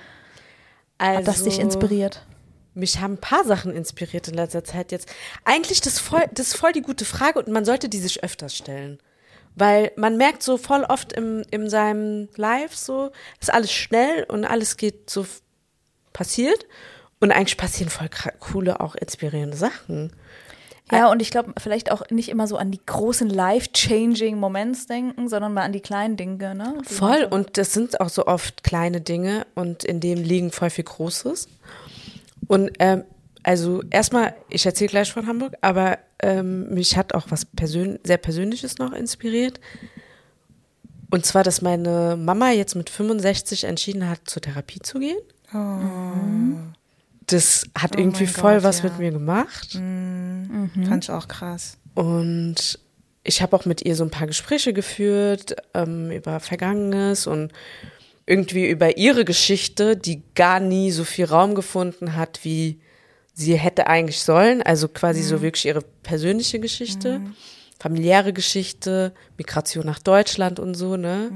[0.97, 2.25] Also, Hat das dich inspiriert?
[2.73, 5.09] Mich haben ein paar Sachen inspiriert in letzter Zeit jetzt.
[5.43, 8.55] Eigentlich das voll, das ist voll die gute Frage und man sollte die sich öfters
[8.55, 8.99] stellen.
[9.55, 14.45] Weil man merkt so voll oft im, in seinem Live so, ist alles schnell und
[14.45, 15.25] alles geht so
[16.13, 16.65] passiert.
[17.19, 18.09] Und eigentlich passieren voll
[18.39, 20.13] coole, auch inspirierende Sachen.
[20.91, 25.29] Ja, und ich glaube, vielleicht auch nicht immer so an die großen life-changing Moments denken,
[25.29, 26.77] sondern mal an die kleinen Dinge, ne?
[26.89, 30.71] Die Voll, und das sind auch so oft kleine Dinge und in dem liegen voll
[30.71, 31.47] viel Großes.
[32.47, 33.03] Und ähm,
[33.43, 38.17] also erstmal, ich erzähle gleich von Hamburg, aber ähm, mich hat auch was persön sehr
[38.17, 39.59] Persönliches noch inspiriert.
[41.11, 45.17] Und zwar, dass meine Mama jetzt mit 65 entschieden hat, zur Therapie zu gehen.
[47.29, 48.85] Das hat Oh irgendwie voll Gott, was ja.
[48.85, 49.73] mit mir gemacht.
[49.73, 51.77] Fand ich auch krass.
[51.95, 52.79] Und
[53.23, 57.51] ich habe auch mit ihr so ein paar Gespräche geführt ähm, über Vergangenes und
[58.25, 62.79] irgendwie über ihre Geschichte, die gar nie so viel Raum gefunden hat, wie
[63.33, 64.61] sie hätte eigentlich sollen.
[64.61, 67.21] Also quasi so wirklich ihre persönliche Geschichte,
[67.79, 71.31] familiäre Geschichte, Migration nach Deutschland und so, ne?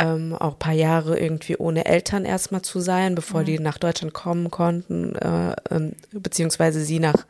[0.00, 4.14] Ähm, auch ein paar Jahre irgendwie ohne Eltern erstmal zu sein, bevor die nach Deutschland
[4.14, 7.26] kommen konnten, äh, ähm, beziehungsweise sie nach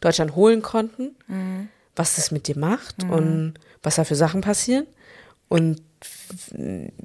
[0.00, 1.14] Deutschland holen konnten,
[1.94, 4.86] was das mit dir macht und was da für Sachen passieren.
[5.48, 5.80] Und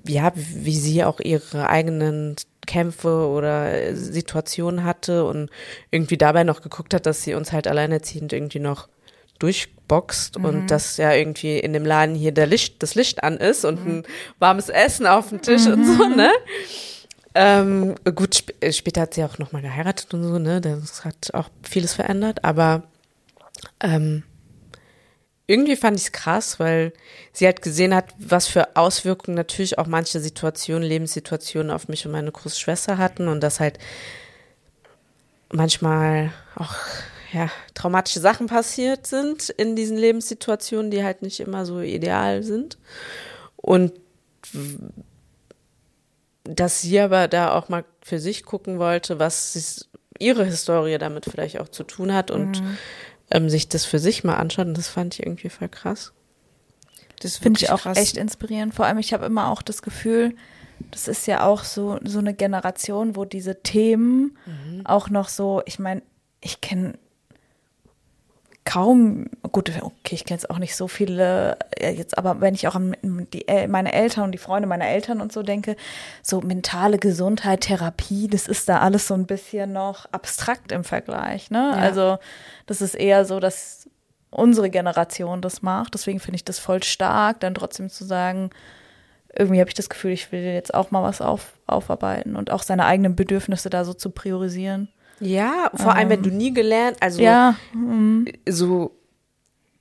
[0.05, 2.36] ja, wie sie auch ihre eigenen
[2.68, 5.49] Kämpfe oder Situationen hatte und
[5.89, 8.88] irgendwie dabei noch geguckt hat, dass sie uns halt alleinerziehend irgendwie noch
[9.42, 13.66] durchboxt und dass ja irgendwie in dem Laden hier der Licht, das Licht an ist
[13.66, 14.04] und ein
[14.39, 16.32] warmes Essen auf dem Tisch und so, ne?
[17.34, 20.60] Ähm, gut, sp äh, später hat sie auch nochmal geheiratet und so, ne?
[20.60, 22.84] Das hat auch vieles verändert, aber
[23.80, 24.24] ähm,
[25.48, 26.94] irgendwie fand ich es krass, weil
[27.34, 32.12] sie halt gesehen hat, was für Auswirkungen natürlich auch manche Situationen, Lebenssituationen auf mich und
[32.12, 33.80] meine große Schwester hatten und dass halt
[35.52, 36.76] manchmal auch
[37.32, 42.78] ja, traumatische Sachen passiert sind in diesen Lebenssituationen, die halt nicht immer so ideal sind.
[43.56, 43.94] Und
[46.44, 49.88] dass sie aber da auch mal für sich gucken wollte, was
[50.20, 52.62] ihre Historie damit vielleicht auch zu tun hat und
[53.30, 54.68] ähm, sich das für sich mal anschaut.
[54.68, 56.14] Und das fand ich irgendwie voll krass.
[57.22, 57.98] Das Finde ich auch krass.
[57.98, 58.74] echt inspirierend.
[58.74, 60.36] Vor allem, ich habe immer auch das Gefühl,
[60.90, 64.38] das ist ja auch so, so eine Generation, wo diese Themen
[64.84, 66.02] auch noch so, ich meine,
[66.42, 66.98] ich kenne
[68.64, 72.68] kaum, gut, okay, ich kenne jetzt auch nicht so viele äh, jetzt, aber wenn ich
[72.68, 75.76] auch an die, meine Eltern und die Freunde meiner Eltern und so denke,
[76.22, 81.49] so mentale Gesundheit, Therapie, das ist da alles so ein bisschen noch abstrakt im Vergleich.
[81.49, 81.72] Ne?
[81.76, 81.82] Ja.
[81.82, 82.18] Also
[82.68, 83.89] das ist eher so, dass
[84.30, 85.93] unsere Generation das macht.
[85.93, 88.51] Deswegen finde ich das voll stark, dann trotzdem zu sagen,
[89.36, 92.64] irgendwie habe ich das Gefühl, ich will jetzt auch mal was auf, aufarbeiten und auch
[92.64, 94.89] seine eigenen Bedürfnisse da so zu priorisieren.
[95.22, 98.26] Ja, vor allem, wenn du nie gelernt, also Ja, mhm.
[98.49, 98.91] so,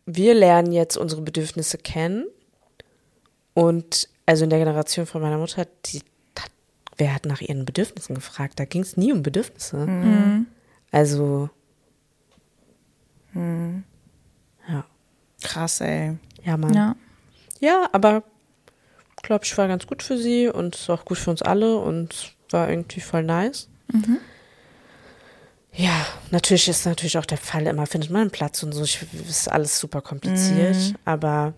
[0.06, 2.26] wir lernen jetzt unsere Bedürfnisse kennen.
[3.54, 6.02] Und also in der Generation von meiner Mutter, die
[6.38, 6.50] hat,
[6.98, 8.60] wer hat nach ihren Bedürfnissen gefragt?
[8.60, 9.78] Da ging es nie um Bedürfnisse.
[9.78, 10.46] Mhm.
[10.92, 11.48] Also,
[13.34, 14.84] ja.
[15.42, 16.18] Krass, ey.
[16.44, 16.74] Ja, Mann.
[16.74, 16.96] Ja,
[17.60, 17.88] ja.
[17.92, 18.22] aber
[19.22, 22.34] glaube ich, war ganz gut für sie und ist auch gut für uns alle und
[22.50, 23.68] war irgendwie voll nice.
[25.72, 28.82] Ja, natürlich ist natürlich auch der Fall immer, findet man einen Platz und so.
[28.82, 28.98] Ich,
[29.28, 31.54] ist alles super kompliziert, aber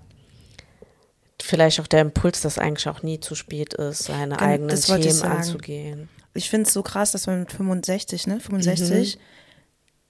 [1.40, 4.84] vielleicht auch der Impuls, dass eigentlich auch nie zu spät ist, seine Gen- eigenen ich
[4.84, 5.32] Themen sagen.
[5.38, 6.08] anzugehen.
[6.34, 9.18] Ich finde es so krass, dass man mit 65, ne, 65,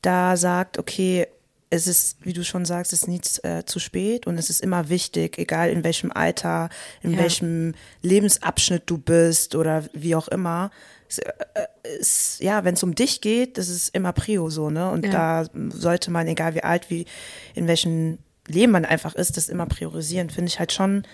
[0.03, 1.26] da sagt, okay,
[1.70, 4.61] es ist, wie du schon sagst, es ist nie äh, zu spät und es ist
[4.61, 6.68] immer wichtig, egal in welchem Alter,
[7.03, 7.18] in Ja.
[7.18, 10.70] welchem Lebensabschnitt du bist oder wie auch immer.
[11.18, 11.66] Äh,
[12.00, 14.90] es, ja, wenn es um dich geht, das ist immer Prio so, ne?
[14.90, 15.42] Und Ja.
[15.44, 17.06] da sollte man, egal wie alt, wie
[17.54, 20.30] in welchem Leben man einfach ist, das immer priorisieren.
[20.30, 21.04] Finde ich halt schon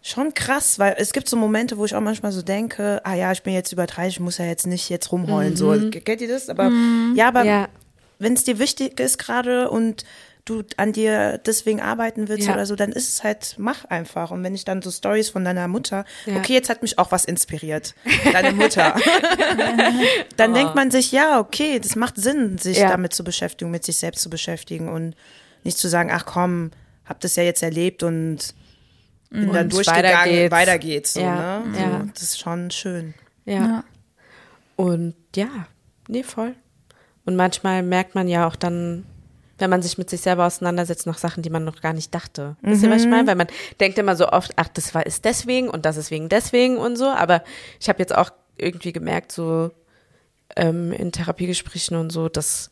[0.00, 3.32] schon krass, weil es gibt so Momente, wo ich auch manchmal so denke, ah ja,
[3.32, 5.72] ich bin jetzt über 30, ich muss ja jetzt nicht jetzt rumheulen, so.
[5.90, 6.48] Kennt ihr das?
[6.48, 6.70] Aber,
[7.14, 7.68] ja, aber Ja.
[8.20, 10.04] wenn es dir wichtig ist gerade und
[10.48, 12.54] du an dir deswegen arbeiten willst Ja.
[12.54, 14.30] oder so, dann ist es halt, mach einfach.
[14.30, 16.36] Und wenn ich dann so Stories von deiner Mutter, Ja.
[16.36, 17.94] okay, jetzt hat mich auch was inspiriert,
[18.32, 18.94] deine Mutter.
[20.36, 22.88] dann denkt man sich, ja, okay, das macht Sinn, sich Ja.
[22.88, 25.14] damit zu beschäftigen, mit sich selbst zu beschäftigen und
[25.64, 26.70] nicht zu sagen, ach komm,
[27.04, 28.54] hab das ja jetzt erlebt und
[29.30, 30.52] bin dann Und durchgegangen, weiter geht's.
[30.52, 31.78] weiter geht's, so, Ja, ne?
[31.78, 32.06] ja.
[32.14, 33.14] Das ist schon schön.
[33.44, 33.54] Ja.
[33.54, 33.84] Ja.
[34.76, 35.48] Und ja,
[36.08, 36.54] nee, voll.
[37.24, 39.04] Und manchmal merkt man ja auch dann,
[39.58, 42.56] wenn man sich mit sich selber auseinandersetzt, noch Sachen, die man noch gar nicht dachte.
[42.62, 43.26] Wisst ihr, was ich meine?
[43.26, 43.48] Weil man
[43.80, 46.96] denkt immer so oft, ach, das war ist deswegen und das ist wegen deswegen und
[46.96, 47.06] so.
[47.06, 47.42] Aber
[47.80, 49.70] ich habe jetzt auch irgendwie gemerkt, so
[50.56, 52.70] ähm, in Therapiegesprächen und so, dass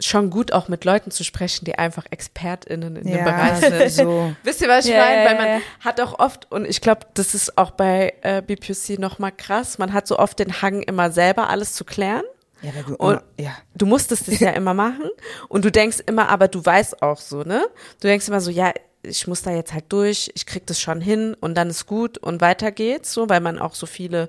[0.00, 3.90] schon gut auch mit Leuten zu sprechen, die einfach ExpertInnen in dem Bereich sind.
[3.90, 4.32] so.
[4.44, 5.16] Wisst ihr, was ich Ja, meine?
[5.16, 5.60] ja, Weil ja, man ja.
[5.80, 9.92] hat auch oft, und ich glaube, das ist auch bei äh, BPC nochmal krass, man
[9.92, 12.22] hat so oft den Hang, immer selber alles zu klären.
[12.62, 13.52] Ja, du Und ja.
[13.74, 15.08] du musstest es ja immer machen.
[15.48, 17.66] Und du denkst immer, aber du weißt auch so, ne?
[18.00, 21.00] Du denkst immer so, ja, ich muss da jetzt halt durch, ich krieg das schon
[21.00, 24.28] hin und dann ist gut und weiter geht's, so, weil man auch so viele,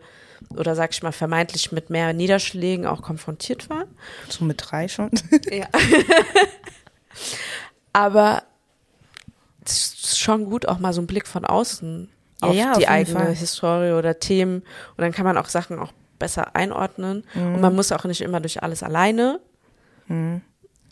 [0.56, 3.86] oder sag ich mal, vermeintlich mit mehr Niederschlägen auch konfrontiert war.
[4.30, 5.10] So mit drei schon.
[5.52, 5.68] Ja.
[7.92, 8.44] Aber
[9.66, 12.10] es ist schon gut, auch mal so einen Blick von außen
[12.42, 13.36] Ja, auf ja, auf die jeden eigene Fall.
[13.36, 14.62] Historie oder Themen.
[14.62, 17.26] Und dann kann man auch Sachen auch besser einordnen.
[17.34, 17.56] Mhm.
[17.56, 19.40] Und man muss auch nicht immer durch alles alleine.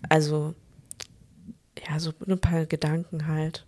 [0.10, 0.54] Also,
[1.88, 3.66] ja, so ein paar Gedanken halt.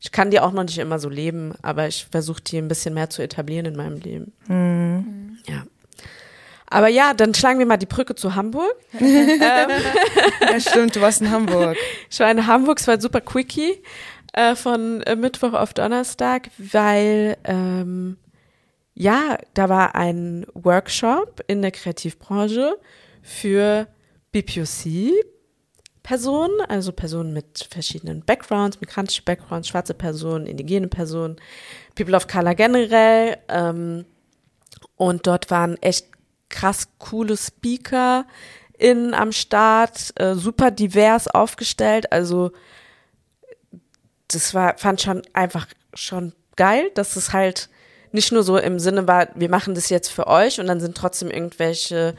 [0.00, 2.94] Ich kann die auch noch nicht immer so leben, aber ich versuche die ein bisschen
[2.94, 4.32] mehr zu etablieren in meinem Leben.
[4.46, 5.38] Mhm.
[5.46, 5.64] Ja.
[6.70, 8.74] Aber ja, dann schlagen wir mal die Brücke zu Hamburg.
[9.00, 11.76] ja, stimmt, du warst in Hamburg.
[12.10, 13.82] Ich war in Hamburg, es war super Quickie
[14.34, 18.18] äh, von äh, Mittwoch auf Donnerstag, weil ähm,
[18.98, 22.76] ja, da war ein Workshop in der Kreativbranche
[23.22, 23.86] für
[24.32, 25.12] BPOC
[26.02, 31.36] Personen, also Personen mit verschiedenen Backgrounds, migrantische Backgrounds, schwarze Personen, indigene Personen,
[31.94, 33.36] People of Color generell.
[33.48, 34.04] Ähm,
[34.96, 36.06] und dort waren echt
[36.48, 38.26] krass coole Speaker
[38.78, 42.10] in am Start, äh, super divers aufgestellt.
[42.10, 42.50] Also
[44.26, 47.68] das war, fand schon einfach schon geil, dass es halt
[48.12, 50.96] nicht nur so im Sinne war, wir machen das jetzt für euch und dann sind
[50.96, 52.14] trotzdem irgendwelche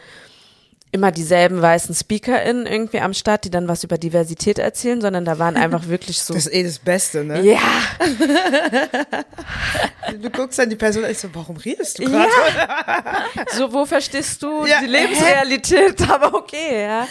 [0.92, 5.38] immer dieselben weißen SpeakerInnen irgendwie am Start, die dann was über Diversität erzählen, sondern da
[5.38, 6.34] waren einfach wirklich so.
[6.34, 7.42] Das ist eh das Beste, ne?
[7.42, 7.60] ja,
[10.22, 12.28] Du guckst dann die Person und ich so, warum redest du gerade?
[13.56, 17.08] so wo verstehst du Ja, die Lebensrealität, aber okay, ja.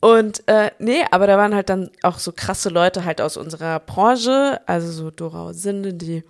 [0.00, 3.80] Und äh, nee, aber da waren halt dann auch so krasse Leute halt aus unserer
[3.80, 6.22] Branche, also so Dora Sinde, die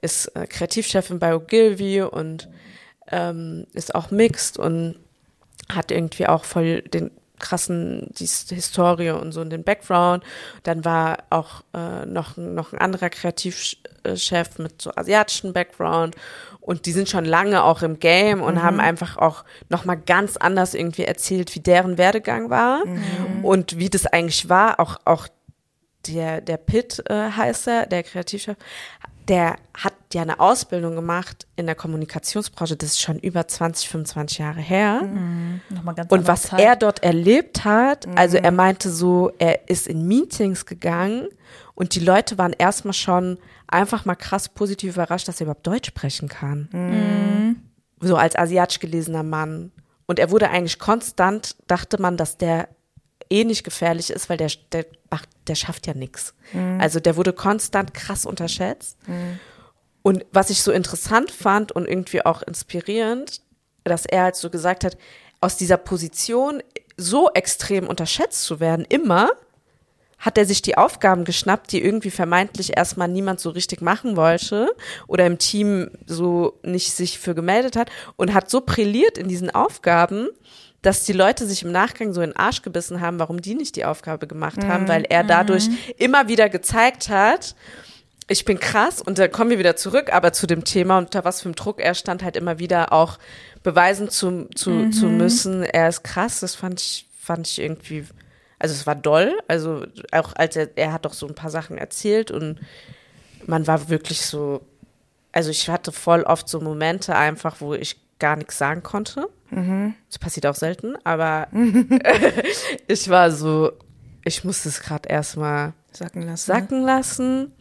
[0.00, 2.48] ist äh, Kreativchefin bei Ogilvy und
[3.10, 4.96] ähm, ist auch mixed und
[5.68, 10.24] hat irgendwie auch voll den krassen die Historie und so in den Background.
[10.64, 16.16] Dann war auch äh, noch, noch ein anderer Kreativchef mit so asiatischen Background
[16.60, 18.62] und die sind schon lange auch im Game und mhm.
[18.62, 23.44] haben einfach auch noch mal ganz anders irgendwie erzählt, wie deren Werdegang war mhm.
[23.44, 24.80] und wie das eigentlich war.
[24.80, 25.28] Auch auch
[26.14, 28.56] der der Pitt äh, heißt er, der Kreativchef,
[29.28, 34.38] der hat ja eine Ausbildung gemacht in der Kommunikationsbranche, das ist schon über 20, 25
[34.38, 35.02] Jahre her.
[35.02, 35.60] Mhm.
[36.08, 36.60] Und was Zeit.
[36.60, 38.16] er dort erlebt hat, mhm.
[38.16, 41.28] also er meinte so, er ist in Meetings gegangen
[41.74, 45.88] und die Leute waren erstmal schon einfach mal krass positiv überrascht, dass er überhaupt Deutsch
[45.88, 46.68] sprechen kann.
[46.72, 47.56] Mhm.
[48.00, 49.72] So als asiatisch gelesener Mann.
[50.06, 52.68] Und er wurde eigentlich konstant, dachte man, dass der
[53.30, 54.86] eh nicht gefährlich ist, weil der, der,
[55.46, 56.34] der schafft ja nichts.
[56.52, 56.80] Mhm.
[56.80, 58.96] Also der wurde konstant krass unterschätzt.
[59.06, 59.40] Mhm.
[60.02, 63.42] Und was ich so interessant fand und irgendwie auch inspirierend,
[63.84, 64.96] dass er halt so gesagt hat,
[65.40, 66.62] aus dieser Position
[66.96, 69.30] so extrem unterschätzt zu werden, immer,
[70.18, 74.68] hat er sich die Aufgaben geschnappt, die irgendwie vermeintlich erstmal niemand so richtig machen wollte
[75.06, 79.50] oder im Team so nicht sich für gemeldet hat und hat so brilliert in diesen
[79.50, 80.28] Aufgaben,
[80.82, 83.76] dass die Leute sich im Nachgang so in den Arsch gebissen haben, warum die nicht
[83.76, 84.88] die Aufgabe gemacht haben, mhm.
[84.88, 85.78] weil er dadurch mhm.
[85.96, 87.56] immer wieder gezeigt hat,
[88.28, 91.40] ich bin krass und da kommen wir wieder zurück, aber zu dem Thema unter was
[91.40, 93.18] für einem Druck er stand halt immer wieder auch
[93.62, 94.92] beweisen zu, zu, mhm.
[94.92, 98.04] zu müssen, er ist krass, das fand ich, fand ich irgendwie,
[98.58, 101.78] also es war doll, also auch als er, er hat doch so ein paar Sachen
[101.78, 102.60] erzählt und
[103.46, 104.60] man war wirklich so,
[105.32, 109.28] also ich hatte voll oft so Momente einfach, wo ich gar nichts sagen konnte.
[109.50, 109.94] Mhm.
[110.08, 111.48] Das passiert auch selten, aber
[112.86, 113.72] ich war so,
[114.24, 116.46] ich musste es gerade erstmal sacken lassen.
[116.46, 117.52] Sacken lassen.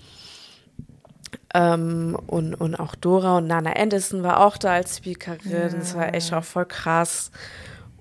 [1.54, 5.52] Ähm, und, und auch Dora und Nana Anderson war auch da als Speakerin.
[5.52, 5.70] Ja.
[5.70, 7.32] Das war echt auch voll krass.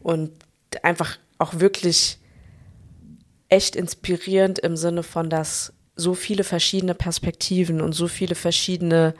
[0.02, 0.32] Und
[0.82, 2.18] einfach auch wirklich
[3.48, 9.14] echt inspirierend im Sinne von, dass so viele verschiedene Perspektiven und so viele verschiedene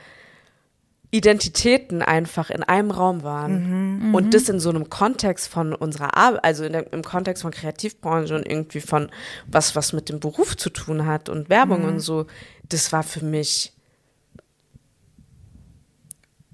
[1.10, 4.08] Identitäten einfach in einem Raum waren.
[4.08, 7.52] Mhm, und das in so einem Kontext von unserer Arbeit, also der, im Kontext von
[7.52, 9.10] Kreativbranche und irgendwie von
[9.46, 11.88] was, was mit dem Beruf zu tun hat und Werbung mhm.
[11.88, 12.26] und so,
[12.68, 13.72] das war für mich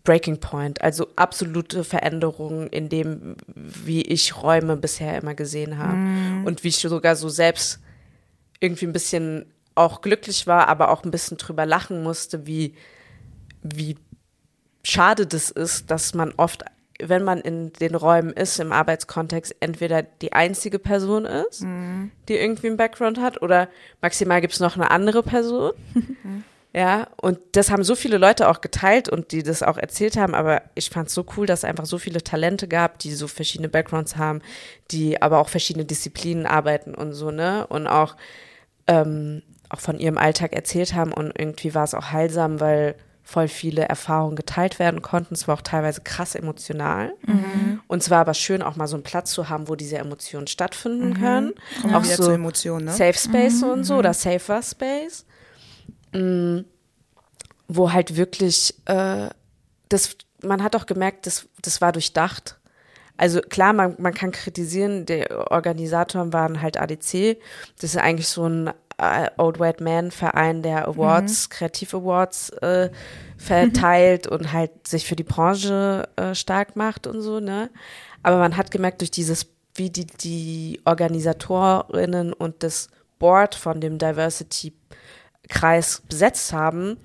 [0.04, 5.96] Breaking Point, also absolute Veränderungen in dem, wie ich Räume bisher immer gesehen habe.
[5.96, 6.44] Mm.
[6.44, 7.78] Und wie ich sogar so selbst
[8.58, 9.46] irgendwie ein bisschen
[9.76, 12.74] auch glücklich war, aber auch ein bisschen drüber lachen musste, wie,
[13.62, 13.96] wie
[14.84, 16.64] schade das ist, dass man oft,
[17.00, 22.10] wenn man in den Räumen ist, im Arbeitskontext, entweder die einzige Person ist, mm.
[22.28, 23.68] die irgendwie einen Background hat, oder
[24.00, 25.72] maximal gibt es noch eine andere Person.
[26.74, 30.34] Ja, und das haben so viele Leute auch geteilt und die das auch erzählt haben,
[30.34, 33.28] aber ich fand es so cool, dass es einfach so viele Talente gab, die so
[33.28, 34.40] verschiedene Backgrounds haben,
[34.90, 37.66] die aber auch verschiedene Disziplinen arbeiten und so, ne?
[37.66, 38.16] Und auch,
[38.86, 42.94] ähm, auch von ihrem Alltag erzählt haben und irgendwie war es auch heilsam, weil
[43.32, 45.32] voll viele Erfahrungen geteilt werden konnten.
[45.32, 47.14] Es war auch teilweise krass emotional.
[47.26, 47.80] Mhm.
[47.86, 50.46] Und es war aber schön, auch mal so einen Platz zu haben, wo diese Emotionen
[50.48, 51.14] stattfinden mhm.
[51.14, 51.54] können.
[51.80, 52.92] Kommen auch so Emotionen, ne?
[52.92, 53.70] Safe Space mhm.
[53.70, 55.24] und so oder Safer Space.
[56.12, 56.58] Mm,
[57.68, 59.30] wo halt wirklich, äh,
[59.88, 62.58] das, man hat auch gemerkt, das, das war durchdacht.
[63.16, 67.38] Also klar, man, man kann kritisieren, die Organisatoren waren halt ADC.
[67.80, 68.70] Das ist eigentlich so ein
[69.36, 71.52] Old White Man Verein, der Awards, mhm.
[71.52, 72.90] Kreativ Awards äh,
[73.36, 74.36] verteilt mhm.
[74.36, 77.70] und halt sich für die Branche äh, stark macht und so, ne?
[78.22, 82.88] Aber man hat gemerkt, durch dieses, wie die, die Organisatorinnen und das
[83.18, 84.72] Board von dem Diversity
[85.48, 86.98] Kreis besetzt haben.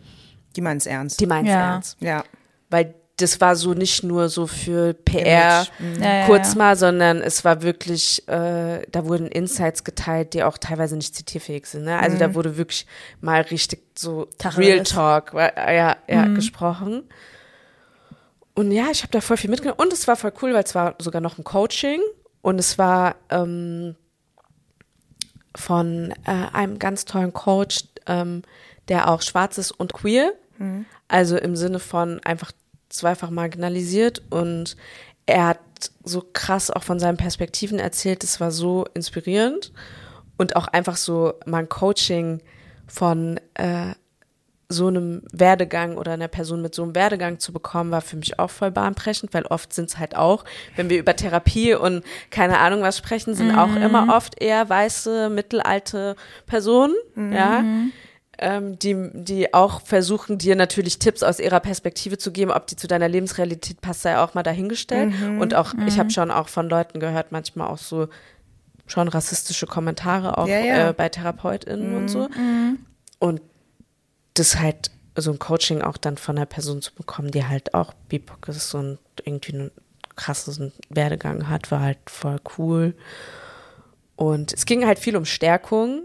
[0.56, 1.20] Die meinen es ernst.
[1.20, 1.74] Die meinen es ja.
[1.74, 1.98] ernst.
[2.00, 2.24] Ja.
[2.70, 6.01] Weil das war so nicht nur so für PR mhm.
[6.01, 10.95] ja, kurz mal, sondern es war wirklich, äh, da wurden Insights geteilt, die auch teilweise
[10.95, 11.86] nicht zitierfähig sind.
[11.86, 11.99] Ne?
[11.99, 12.20] Also mhm.
[12.20, 12.86] da wurde wirklich
[13.20, 14.68] mal richtig so Tacheles.
[14.68, 16.36] Real Talk ja, ja, mhm.
[16.36, 17.09] gesprochen.
[18.53, 19.80] Und ja, ich habe da voll viel mitgenommen.
[19.80, 21.99] Und es war voll cool, weil es war sogar noch ein Coaching
[22.41, 23.95] und es war ähm,
[25.55, 28.43] von äh, einem ganz tollen Coach, ähm,
[28.89, 30.34] der auch schwarz ist und queer.
[30.59, 30.86] Mhm.
[31.07, 32.51] Also im Sinne von einfach
[32.90, 34.78] zweifach marginalisiert und
[35.26, 35.60] er hat
[36.04, 39.72] so krass auch von seinen Perspektiven erzählt, es war so inspirierend
[40.38, 42.42] und auch einfach so mein Coaching
[42.88, 43.94] von äh,
[44.70, 48.38] so einem Werdegang oder einer Person mit so einem Werdegang zu bekommen, war für mich
[48.38, 50.44] auch voll bahnbrechend, weil oft sind es halt auch,
[50.76, 53.60] wenn wir über Therapie und keine Ahnung was sprechen, sind mhm.
[53.60, 56.16] auch immer oft eher weiße, mittelalte
[56.48, 57.34] Personen, mhm.
[57.34, 57.64] ja,
[58.40, 62.76] ähm, die, die auch versuchen, dir natürlich Tipps aus ihrer Perspektive zu geben, ob die
[62.76, 65.14] zu deiner Lebensrealität passt, sei auch mal dahingestellt.
[65.20, 65.40] Mhm.
[65.40, 66.12] Und auch, ich habe mhm.
[66.12, 68.08] schon auch von Leuten gehört, manchmal auch so,
[68.86, 70.90] schon rassistische Kommentare auch Ja, ja.
[70.90, 72.30] Äh, bei TherapeutInnen und so.
[73.20, 73.42] Und
[74.36, 77.94] das halt so ein Coaching auch dann von einer Person zu bekommen, die halt auch
[78.08, 79.72] BIPOC ist und irgendwie einen
[80.16, 82.94] krassen Werdegang hat, war halt voll cool.
[84.16, 86.04] Und es ging halt viel um Stärkung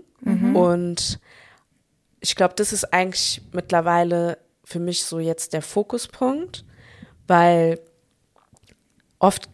[0.55, 1.19] und
[2.23, 6.65] ich glaube, das ist eigentlich mittlerweile für mich so jetzt der Fokuspunkt,
[7.27, 7.81] weil
[9.19, 9.49] oft,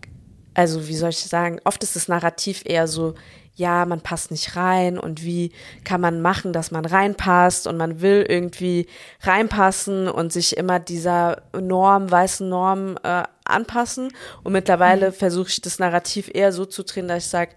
[0.55, 3.15] also wie soll ich sagen, oft ist das Narrativ eher so,
[3.55, 5.51] ja, man passt nicht rein und wie
[5.83, 8.87] kann man machen, dass man reinpasst und man will irgendwie
[9.23, 14.13] reinpassen und sich immer dieser Norm, weißen Norm äh, anpassen.
[14.45, 17.57] Und mittlerweile versuche ich das Narrativ eher so zu drehen, dass ich sage,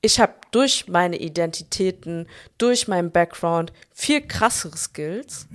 [0.00, 2.26] ich habe durch meine Identitäten,
[2.56, 5.46] durch meinen Background viel krassere Skills,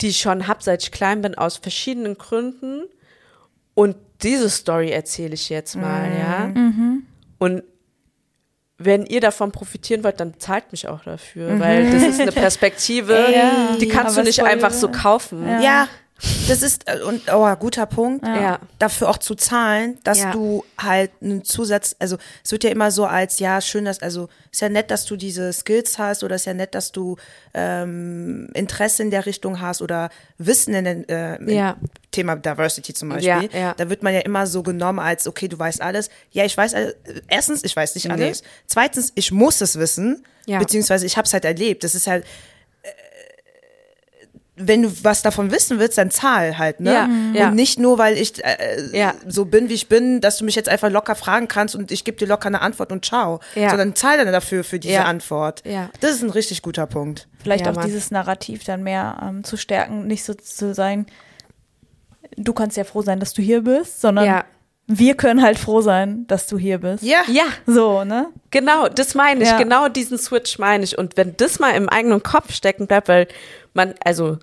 [0.00, 2.82] die ich schon hab, seit ich klein bin, aus verschiedenen Gründen.
[3.74, 6.52] Und diese Story erzähle ich jetzt mal, ja.
[7.38, 7.62] Und
[8.76, 13.14] wenn ihr davon profitieren wollt, dann zahlt mich auch dafür, weil das ist eine Perspektive,
[13.14, 15.46] Ey, die kannst du nicht einfach so kaufen.
[15.46, 15.60] Ja.
[15.60, 15.88] Ja,
[16.48, 18.24] das ist, äh, und, oh, guter Punkt.
[18.26, 18.58] Ja.
[18.78, 20.32] Dafür auch zu zahlen, dass Ja.
[20.32, 24.28] du halt einen Zusatz, also es wird ja immer so als, ja, schön, dass, also
[24.52, 27.16] ist ja nett, dass du diese Skills hast oder ist ja nett, dass du
[27.54, 31.76] ähm, Interesse in der Richtung hast oder Wissen in den äh, in Ja.
[32.10, 33.48] Thema Diversity zum Beispiel.
[33.52, 33.74] ja.
[33.76, 36.10] Da wird man ja immer so genommen als, okay, du weißt alles.
[36.32, 36.94] Ja, ich weiß, alles.
[37.28, 38.12] erstens, ich weiß nicht Nee.
[38.12, 38.42] alles.
[38.66, 40.58] Zweitens, ich muss es wissen, Ja.
[40.58, 41.84] beziehungsweise ich habe es halt erlebt.
[41.84, 42.24] Das ist halt,
[44.62, 46.92] wenn du was davon wissen willst, dann zahl halt, ne?
[46.92, 47.34] Ja, Mhm.
[47.34, 47.48] ja.
[47.48, 49.14] Und nicht nur, weil ich äh, Ja.
[49.26, 52.04] so bin, wie ich bin, dass du mich jetzt einfach locker fragen kannst und ich
[52.04, 53.40] gebe dir locker eine Antwort und ciao.
[53.54, 53.70] Ja.
[53.70, 55.04] Sondern zahl dann dafür für diese Ja.
[55.04, 55.62] Antwort.
[55.64, 55.88] Ja.
[56.00, 57.26] Das ist ein richtig guter Punkt.
[57.42, 57.86] Vielleicht Ja, auch Mann.
[57.86, 61.06] dieses Narrativ dann mehr ähm, zu stärken, nicht so zu sein,
[62.36, 64.44] du kannst ja froh sein, dass du hier bist, sondern Ja.
[64.86, 67.02] wir können halt froh sein, dass du hier bist.
[67.02, 67.22] Ja.
[67.28, 68.26] Ja, So, ne?
[68.50, 69.58] Genau, das meine ich, Ja.
[69.58, 70.98] genau diesen Switch meine ich.
[70.98, 73.28] Und wenn das mal im eigenen Kopf stecken bleibt, weil
[73.74, 74.38] man, also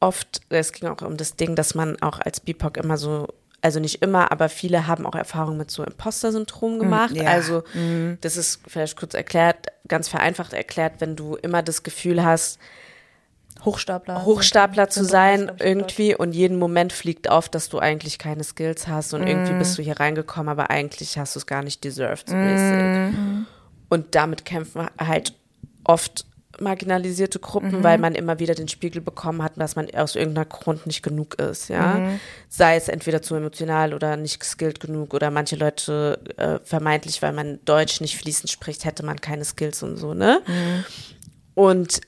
[0.00, 3.28] oft, es ging auch um das Ding, dass man auch als BIPOC immer so,
[3.60, 7.12] also nicht immer, aber viele haben auch Erfahrungen mit so Imposter-Syndrom gemacht.
[7.12, 7.28] ja.
[7.28, 7.62] Also
[8.20, 12.58] das ist vielleicht kurz erklärt, ganz vereinfacht erklärt, wenn du immer das Gefühl hast,
[13.64, 14.24] Hochstapler.
[14.24, 19.12] Hochstapler zu sein irgendwie und jeden Moment fliegt auf, dass du eigentlich keine Skills hast
[19.12, 22.34] und irgendwie bist du hier reingekommen, aber eigentlich hast du es gar nicht deserved so
[22.34, 23.14] mäßig.
[23.90, 25.34] Und damit kämpfen halt
[25.84, 26.24] oft
[26.60, 30.86] marginalisierte Gruppen, weil man immer wieder den Spiegel bekommen hat, dass man aus irgendeiner Grund
[30.86, 31.94] nicht genug ist, ja.
[32.48, 37.32] Sei es entweder zu emotional oder nicht skilled genug oder manche Leute äh, vermeintlich, weil
[37.32, 40.42] man Deutsch nicht fließend spricht, hätte man keine Skills und so, ne?
[41.54, 42.00] Und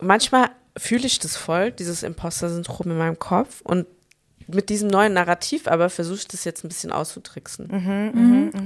[0.00, 3.86] manchmal fühle ich das voll, dieses Imposter-Syndrom in meinem Kopf und
[4.48, 7.70] mit diesem neuen Narrativ aber versuche ich das jetzt ein bisschen auszutricksen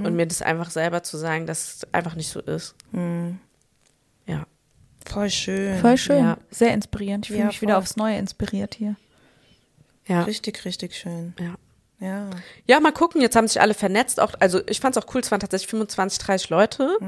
[0.05, 2.75] und mir das einfach selber zu sagen, dass es einfach nicht so ist.
[2.93, 3.01] Ja.
[5.17, 5.79] Voll schön.
[5.81, 6.19] Voll schön.
[6.25, 6.37] Ja.
[6.51, 7.25] Sehr inspirierend.
[7.25, 7.83] Ich fühle Ja, mich wieder voll.
[7.83, 8.97] aufs Neue inspiriert hier.
[10.07, 10.23] Ja.
[10.25, 11.35] Richtig, richtig schön.
[11.41, 11.55] Ja.
[11.99, 12.29] Ja.
[12.67, 14.21] Ja, mal gucken, jetzt haben sich alle vernetzt.
[14.21, 16.99] Auch, also ich fand es auch cool, es waren tatsächlich 25, 30 Leute.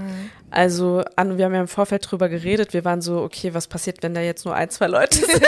[0.50, 2.72] Also an, wir haben ja im Vorfeld drüber geredet.
[2.72, 5.42] Wir waren so, okay, was passiert, wenn da jetzt nur ein, zwei Leute sind?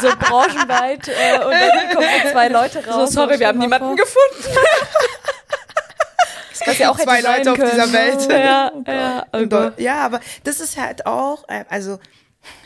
[0.00, 3.12] So branchenweit äh, und dann kommen so zwei Leute So, raus.
[3.12, 4.58] sorry, Und wir haben niemanden vor, gefunden.
[6.66, 7.70] was ja auch zwei Leute auf können.
[7.70, 8.28] dieser Welt.
[8.30, 9.26] Ja, ja.
[9.32, 11.98] Deu- Ja, aber das ist halt auch, äh, also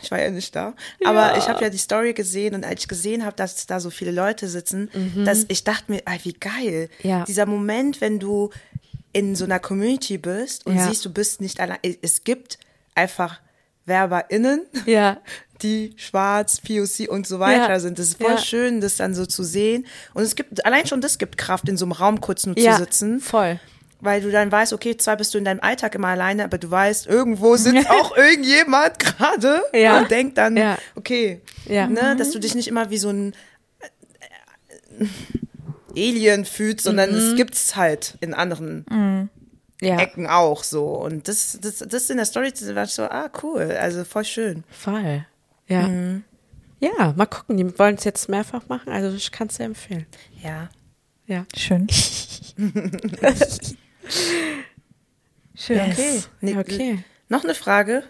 [0.01, 0.73] ich war ja nicht da,
[1.05, 3.91] aber ich habe ja die Story gesehen und als ich gesehen habe, dass da so
[3.91, 4.89] viele Leute sitzen,
[5.23, 6.89] dass ich dachte mir, ah, wie geil.
[7.03, 7.23] Ja.
[7.25, 8.49] Dieser Moment, wenn du
[9.13, 10.87] in so einer Community bist und Ja.
[10.87, 11.77] siehst, du bist nicht allein.
[12.01, 12.57] Es gibt
[12.95, 13.39] einfach
[13.85, 15.17] WerberInnen, Ja.
[15.61, 17.79] die schwarz, POC und so weiter Ja.
[17.79, 17.97] sind.
[17.99, 18.37] Das ist voll Ja.
[18.37, 19.85] schön, das dann so zu sehen.
[20.13, 22.73] Und es gibt, allein schon das gibt Kraft, in so einem Raum kurz nur ja.
[22.73, 23.59] zu sitzen Voll.
[23.99, 26.69] Weil du dann weißt, okay, zwar bist du in deinem Alltag immer alleine, aber du
[26.69, 29.99] weißt, irgendwo sitzt auch irgendjemand gerade Ja.
[29.99, 30.77] und denkt dann, Ja.
[30.95, 31.87] okay, Ja.
[31.87, 33.33] ne, dass du dich nicht immer wie so ein
[34.99, 35.05] äh,
[35.95, 37.15] Alien fühlst, sondern Mhm.
[37.17, 39.29] es gibt's halt in anderen
[39.81, 39.99] Ja.
[39.99, 40.85] Ecken auch so.
[40.87, 44.63] Und das, das, das in der Story war ich so, ah, cool, also voll schön.
[44.69, 45.25] Voll.
[45.67, 45.89] Ja.
[46.79, 47.57] Ja, mal gucken.
[47.57, 48.89] Die wollen es jetzt mehrfach machen.
[48.91, 50.05] Also ich kann es sehr empfehlen.
[50.43, 50.69] Ja.
[51.25, 51.45] Ja.
[51.55, 51.87] Schön.
[55.55, 55.79] Schön.
[55.91, 56.23] Okay.
[56.41, 57.03] Nee, Ja, okay.
[57.29, 58.03] Noch eine Frage?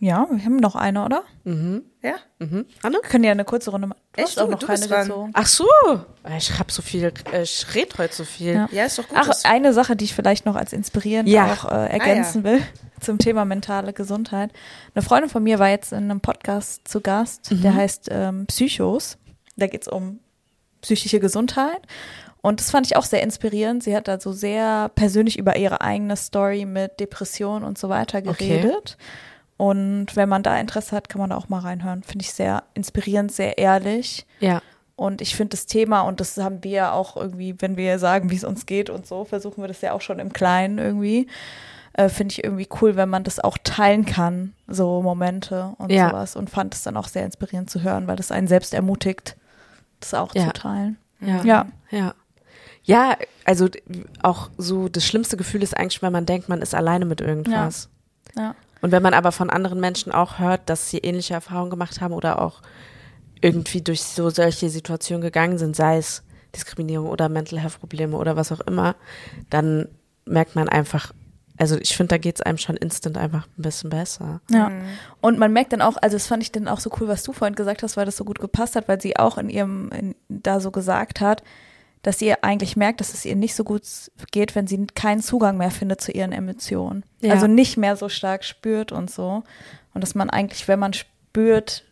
[0.00, 1.24] Ja, wir haben noch eine, oder?
[1.44, 2.14] Ja?
[2.38, 2.66] Mhm.
[2.82, 2.98] Anne?
[3.02, 4.00] Wir können ja eine kurze Runde machen.
[4.12, 4.28] Du Echt?
[4.30, 5.30] hast auch Du- noch keine gezogen.
[5.34, 5.66] Ach so.
[6.36, 8.54] Ich hab so viel, äh, ich red heute so viel.
[8.54, 8.68] Ja.
[8.70, 9.18] Ja, ist doch gut.
[9.20, 11.52] Ach, eine Sache, die ich vielleicht noch als inspirierend Ja.
[11.52, 12.62] auch äh, ergänzen will
[13.00, 14.52] zum Thema mentale Gesundheit.
[14.94, 19.18] Eine Freundin von mir war jetzt in einem Podcast zu Gast, der heißt ähm, Psychos.
[19.56, 20.20] Da geht's um
[20.80, 21.80] psychische Gesundheit.
[22.40, 23.82] Und das fand ich auch sehr inspirierend.
[23.82, 28.18] Sie hat da so sehr persönlich über ihre eigene Story mit Depression und so weiter
[28.18, 28.60] Okay.
[28.60, 28.96] geredet.
[29.56, 32.04] Und wenn man da Interesse hat, kann man da auch mal reinhören.
[32.04, 34.24] Finde ich sehr inspirierend, sehr ehrlich.
[34.38, 34.62] Ja.
[34.94, 38.30] Und ich finde das Thema, und das haben wir ja auch irgendwie, wenn wir sagen,
[38.30, 41.26] wie es uns geht und so, versuchen wir das ja auch schon im Kleinen irgendwie.
[41.92, 46.10] Äh, finde ich irgendwie cool, wenn man das auch teilen kann, so Momente und Ja.
[46.10, 46.36] sowas.
[46.36, 49.36] Und fand es dann auch sehr inspirierend zu hören, weil das einen selbst ermutigt,
[49.98, 50.46] das auch Ja.
[50.46, 50.98] zu teilen.
[51.20, 51.42] Ja.
[51.42, 51.66] Ja.
[51.90, 52.14] Ja.
[52.88, 53.68] Ja, also
[54.22, 57.90] auch so das schlimmste Gefühl ist eigentlich, wenn man denkt, man ist alleine mit irgendwas.
[58.34, 58.54] Ja.
[58.80, 62.14] Und wenn man aber von anderen Menschen auch hört, dass sie ähnliche Erfahrungen gemacht haben
[62.14, 62.62] oder auch
[63.42, 66.22] irgendwie durch so solche Situationen gegangen sind, sei es
[66.54, 68.96] Diskriminierung oder Mental Health Probleme oder was auch immer,
[69.50, 69.88] dann
[70.24, 71.12] merkt man einfach,
[71.58, 74.40] also ich finde, da geht es einem schon instant einfach ein bisschen besser.
[74.50, 74.72] Ja.
[75.20, 77.34] Und man merkt dann auch, also das fand ich dann auch so cool, was du
[77.34, 80.14] vorhin gesagt hast, weil das so gut gepasst hat, weil sie auch in ihrem, in,
[80.30, 81.42] da so gesagt hat,
[82.02, 83.82] dass ihr eigentlich merkt, dass es ihr nicht so gut
[84.30, 87.04] geht, wenn sie keinen Zugang mehr findet zu ihren Emotionen.
[87.20, 87.32] Ja.
[87.34, 89.42] Also nicht mehr so stark spürt und so.
[89.94, 91.84] Und dass man eigentlich, wenn man spürt,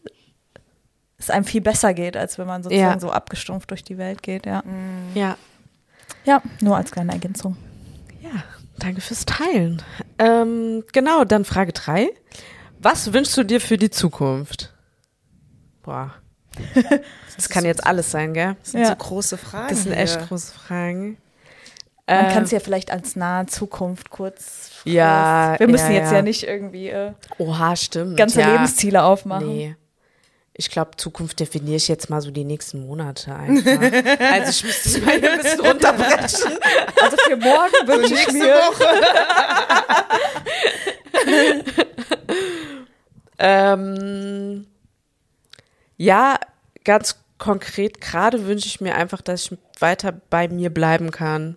[1.19, 3.01] es einem viel besser geht, als wenn man sozusagen Ja.
[3.01, 4.63] so abgestumpft durch die Welt geht, ja.
[5.15, 5.37] Ja.
[6.25, 7.57] Ja, nur als kleine Ergänzung.
[8.21, 8.45] Ja,
[8.79, 9.83] danke fürs Teilen.
[10.19, 12.11] Ähm, genau, dann Frage drei.
[12.79, 14.73] Was wünschst du dir für die Zukunft?
[15.83, 16.15] Boah.
[17.37, 18.57] Das kann jetzt alles sein, gell?
[18.63, 18.89] Das sind Ja.
[18.89, 19.69] so große Fragen.
[19.69, 20.03] Das sind hier.
[20.03, 21.19] echt große Fragen.
[22.09, 24.71] Man Ähm, kann es ja vielleicht als nahe Zukunft kurz.
[24.85, 26.17] Ja, Wir müssen ja, jetzt ja.
[26.19, 28.17] ja nicht irgendwie äh, Oha, stimmt.
[28.17, 28.53] ganze ja.
[28.53, 29.49] Lebensziele aufmachen.
[29.49, 29.77] Nee.
[30.59, 33.71] Ich glaube, Zukunft definiere ich jetzt mal so die nächsten Monate einfach.
[34.33, 36.53] also ich müsste es mal hier ein bisschen runterbrechen.
[37.03, 38.55] Also für morgen wünsche ich mir.
[43.39, 44.67] Ähm,
[45.97, 46.39] ja,
[46.85, 51.57] ganz konkret, gerade wünsche ich mir einfach, dass ich weiter bei mir bleiben kann.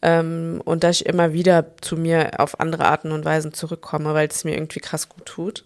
[0.00, 4.28] Ähm, und dass ich immer wieder zu mir auf andere Arten und Weisen zurückkomme, weil
[4.28, 5.64] es mir irgendwie krass gut tut.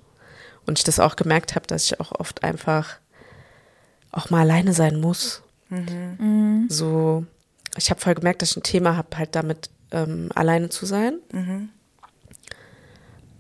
[0.67, 2.97] Und ich das auch gemerkt habe, dass ich auch oft einfach
[4.11, 5.43] auch mal alleine sein muss.
[6.69, 7.27] So,
[7.77, 11.19] ich habe voll gemerkt, dass ich ein Thema habe, halt damit ähm, alleine zu sein.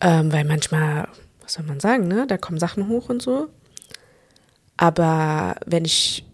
[0.00, 1.08] Ähm, weil manchmal,
[1.42, 2.26] was soll man sagen, ne?
[2.26, 3.48] Da kommen Sachen hoch und so.
[4.76, 6.24] Aber wenn ich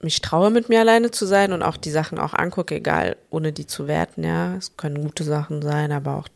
[0.00, 3.52] mich traue, mit mir alleine zu sein und auch die Sachen auch angucke, egal, ohne
[3.52, 6.28] die zu werten, ja, es können gute Sachen sein, aber auch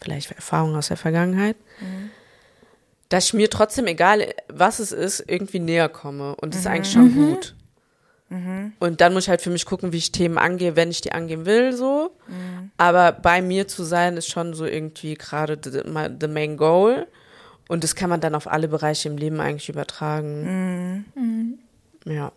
[0.00, 1.56] vielleicht Erfahrungen aus der Vergangenheit,
[3.08, 6.36] dass ich mir trotzdem, egal was es ist, irgendwie näher komme.
[6.36, 7.54] Und das ist eigentlich schon gut.
[8.78, 11.12] Und dann muss ich halt für mich gucken, wie ich Themen angehe, wenn ich die
[11.12, 12.10] angehen will, so.
[12.76, 15.80] Aber bei mir zu sein, ist schon so irgendwie gerade the,
[16.20, 17.06] the main goal.
[17.68, 21.04] Und das kann man dann auf alle Bereiche im Leben eigentlich übertragen.
[22.04, 22.32] Ja.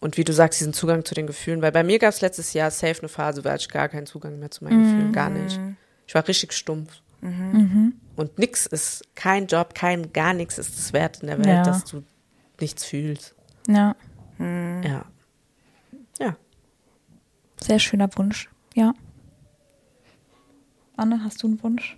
[0.00, 2.52] Und wie du sagst, diesen Zugang zu den Gefühlen, weil bei mir gab es letztes
[2.52, 5.28] Jahr safe eine Phase, da hatte ich gar keinen Zugang mehr zu meinen Gefühlen, gar
[5.30, 5.58] nicht.
[6.06, 6.92] Ich war richtig stumpf.
[7.20, 11.62] Und nix ist, kein Job, kein gar nichts ist es wert in der Welt, Ja.
[11.64, 12.04] dass du
[12.60, 13.34] nichts fühlst.
[13.66, 13.96] Ja,
[14.38, 15.04] Ja.
[16.20, 16.36] Ja.
[17.60, 18.48] sehr schöner Wunsch.
[18.76, 18.94] Ja.
[20.96, 21.96] Anne, hast du einen Wunsch?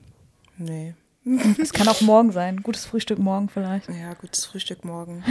[0.56, 0.94] Nee.
[1.58, 2.62] Es kann auch morgen sein.
[2.62, 3.88] Gutes Frühstück morgen vielleicht.
[3.88, 5.24] Ja, gutes Frühstück morgen.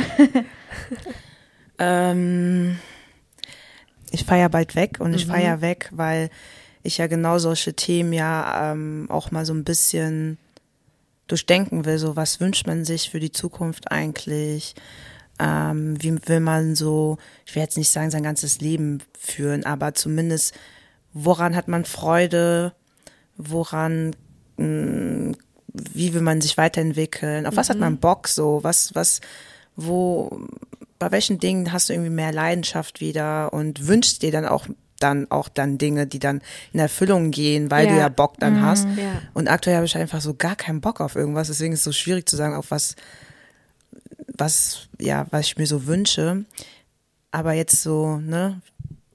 [1.79, 2.79] ähm,
[4.11, 6.29] ich fahre ja bald weg und ich fahre ja weg, weil
[6.83, 10.37] ich ja genau solche Themen ja ähm, auch mal so ein bisschen
[11.27, 11.97] durchdenken will.
[11.97, 14.75] So, was wünscht man sich für die Zukunft eigentlich?
[15.39, 19.93] Ähm, wie will man so, ich will jetzt nicht sagen, sein ganzes Leben führen, aber
[19.93, 20.53] zumindest,
[21.13, 22.73] woran hat man Freude?
[23.37, 24.15] Woran
[24.57, 25.33] mh,
[25.73, 27.45] wie will man sich weiterentwickeln?
[27.45, 28.59] Auf was hat man Bock so?
[28.63, 29.21] Was, was,
[29.75, 30.41] wo,
[30.97, 34.67] bei welchen Dingen hast du irgendwie mehr Leidenschaft wieder und wünschst dir dann auch
[34.99, 36.41] dann auch dann Dinge, die dann
[36.73, 37.99] in Erfüllung gehen, weil du Ja.
[37.99, 38.85] ja Bock dann hast.
[38.97, 39.21] Ja.
[39.33, 41.91] Und aktuell habe ich einfach so gar keinen Bock auf irgendwas, deswegen ist es so
[41.93, 42.97] schwierig zu sagen, auf was,
[44.37, 46.43] was, ja, was ich mir so wünsche.
[47.31, 48.61] Aber jetzt so, ne,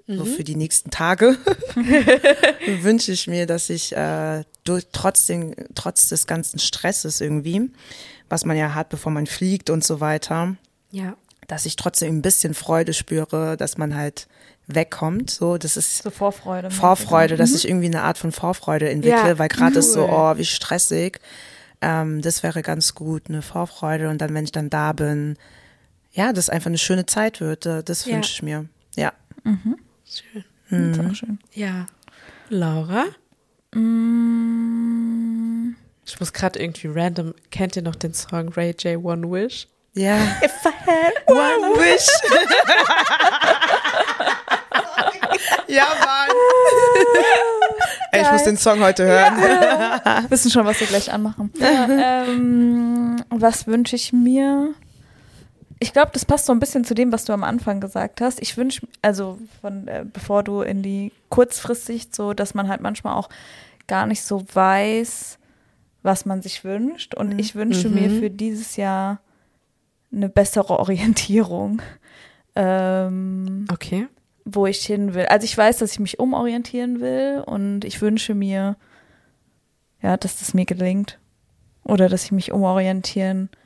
[0.07, 1.37] so für die nächsten Tage
[2.83, 7.71] wünsche ich mir, dass ich äh, durch, trotzdem, trotz des ganzen Stresses irgendwie,
[8.29, 10.57] was man ja hat, bevor man fliegt und so weiter,
[10.91, 11.17] Ja.
[11.49, 14.27] dass ich trotzdem ein bisschen Freude spüre, dass man halt
[14.67, 15.31] wegkommt.
[15.31, 16.71] So, das ist So Vorfreude.
[16.71, 20.11] Vorfreude, dass ich irgendwie eine Art von Vorfreude entwickle, Ja, weil gerade ist so, cool.
[20.35, 21.21] oh, wie stressig.
[21.83, 24.09] Ähm, das wäre ganz gut, eine Vorfreude.
[24.09, 25.37] Und dann, wenn ich dann da bin,
[26.13, 27.67] ja, dass einfach eine schöne Zeit wird.
[27.67, 28.15] äh, Das Ja.
[28.15, 28.67] wünsche ich mir.
[28.97, 29.13] Ja.
[30.23, 30.45] Schön.
[30.71, 31.39] Das ist auch schön.
[31.53, 31.87] Ja.
[32.49, 33.05] Laura?
[34.45, 35.75] Mm,
[36.07, 39.67] Ich muss gerade irgendwie random, kennt ihr noch den Song Ray J One Wish?
[39.95, 40.17] Ja.
[40.43, 42.07] If I had One wish.
[45.67, 46.29] Ja, Mann.
[48.13, 49.37] Ey, ich muss den Song heute hören.
[50.31, 51.53] Wissen schon, was wir gleich anmachen.
[51.61, 54.75] ähm, was wünsche ich mir?
[55.85, 58.41] Ich glaube, das passt so ein bisschen zu dem, was du am Anfang gesagt hast.
[58.41, 63.15] Ich wünsche, also von äh, bevor du in die Kurzfristsicht so, dass man halt manchmal
[63.17, 63.29] auch
[63.87, 65.39] gar nicht so weiß,
[66.03, 67.15] was man sich wünscht.
[67.15, 69.21] Und ich wünsche mir für dieses Jahr
[70.11, 71.83] eine bessere Orientierung,
[72.57, 74.09] ähm, Okay.
[74.47, 75.27] wo ich hin will.
[75.27, 78.77] Also ich weiß, dass ich mich umorientieren will und ich wünsche mir,
[80.01, 81.19] ja, dass das mir gelingt.
[81.83, 83.64] Oder dass ich mich umorientieren kann,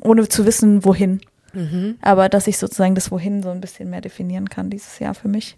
[0.00, 1.20] ohne zu wissen, wohin.
[2.00, 5.28] Aber dass ich sozusagen das Wohin so ein bisschen mehr definieren kann dieses Jahr für
[5.28, 5.56] mich.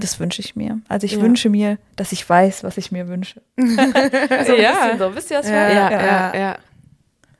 [0.00, 0.80] Das wünsche ich mir.
[0.88, 1.20] Also ich Ja.
[1.20, 3.42] wünsche mir, dass ich weiß, was ich mir wünsche.
[3.58, 3.92] so ein
[4.58, 4.72] Ja.
[4.86, 5.14] bisschen so.
[5.14, 5.74] Wisst ihr, was ich Ja, meine?
[5.74, 6.56] Ja, ja, ja.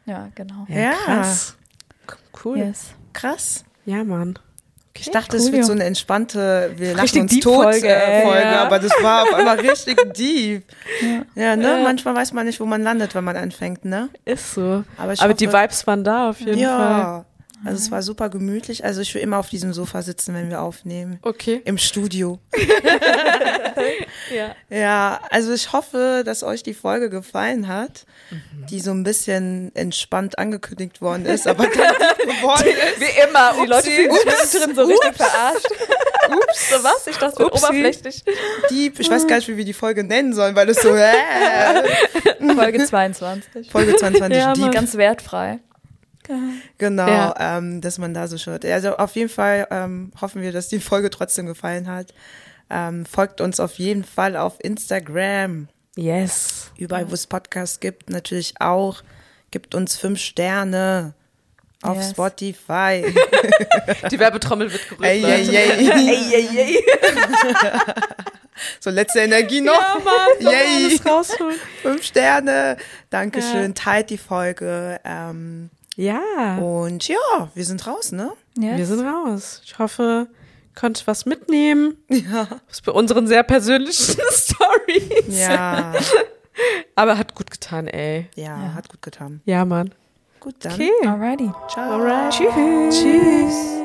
[0.05, 0.67] Ja, genau.
[0.69, 0.93] Ja.
[1.05, 1.57] Krass.
[2.45, 2.59] Cool.
[2.59, 2.89] Yes.
[3.15, 3.65] Krass.
[3.87, 4.39] Ja, Mann.
[4.99, 5.63] Ich dachte, cool, es wird ja.
[5.63, 8.23] so eine entspannte, wir lachen Richtig uns deep tot Folge, äh.
[8.23, 8.63] Folge, Ja.
[8.65, 10.65] aber das war auf einmal richtig deep.
[11.35, 11.79] Ja, ne?
[11.79, 11.83] Ja.
[11.85, 14.09] Manchmal weiß man nicht, wo man landet, wenn man anfängt, ne?
[14.25, 14.83] Ist so.
[14.99, 17.25] Aber Aber die hoffe- Vibes waren da auf jeden Fall.
[17.65, 18.85] Also es war super gemütlich.
[18.85, 21.19] Also ich will immer auf diesem Sofa sitzen, wenn wir aufnehmen.
[21.23, 21.61] Okay.
[21.65, 22.39] Im Studio.
[24.35, 24.55] Ja.
[24.69, 28.67] Ja, also ich hoffe, dass euch die Folge gefallen hat, Mhm.
[28.67, 31.73] die so ein bisschen entspannt angekündigt worden ist, aber dann
[32.19, 33.01] geworden ist.
[33.01, 33.53] Wie immer.
[33.63, 33.91] Die Leute Upsi.
[33.91, 34.55] fühlen sich Ups.
[34.55, 35.67] mittendrin so richtig verarscht.
[36.31, 37.07] Ups, so was?
[37.09, 37.65] Ich dachte, Upsi.
[37.65, 38.23] oberflächlich.
[38.71, 39.01] Deep.
[39.01, 41.13] Ich weiß gar nicht, wie wir die Folge nennen sollen, weil es so äh,
[42.55, 43.71] Folge 22.
[43.71, 44.55] Folge 22 Ja.
[44.57, 44.71] Mann.
[44.71, 45.59] Ganz wertfrei.
[46.79, 47.35] Genau, Ja.
[47.59, 48.65] ähm, dass man da so schaut.
[48.65, 52.13] Also auf jeden Fall ähm, hoffen wir, dass die Folge trotzdem gefallen hat.
[52.71, 56.71] Ähm, folgt uns auf jeden Fall auf Instagram, Yes.
[56.77, 59.03] überall wo es Podcasts gibt, natürlich auch.
[59.51, 61.15] Gibt uns fünf Sterne
[61.83, 62.11] auf Yes.
[62.11, 63.03] Spotify.
[64.11, 65.03] Die Werbetrommel wird gerührt.
[65.11, 65.57] ey, ey, Leute.
[65.57, 66.35] ey.
[66.35, 66.85] ey, ey.
[68.79, 69.75] So letzte Energie noch.
[69.75, 70.53] Ja, Mann.
[70.53, 70.85] Yay.
[70.87, 71.57] alles rausholen.
[71.83, 72.77] Fünf Sterne.
[73.09, 73.75] Dankeschön.
[73.75, 75.01] Teilt die Folge.
[75.05, 75.71] Ähm,
[76.01, 76.57] Ja.
[76.59, 77.17] und ja,
[77.55, 78.31] wir sind raus, ne?
[78.59, 78.79] Yes.
[78.79, 79.61] Wir sind raus.
[79.65, 81.97] Ich hoffe, ihr konntet was mitnehmen.
[82.09, 82.49] Ja.
[82.69, 85.39] Was bei unseren sehr persönlichen Stories.
[85.39, 85.93] Ja.
[86.95, 88.29] Aber hat gut getan, ey.
[88.35, 89.41] Ja, hat gut getan.
[89.45, 89.93] Ja, Mann.
[90.41, 90.73] Gut, dann.
[90.73, 90.91] Okay.
[91.07, 91.51] Alrighty.
[91.69, 91.93] Ciao.
[91.93, 92.33] Alright.
[92.33, 93.01] Tschüss.
[93.03, 93.81] Tschüss.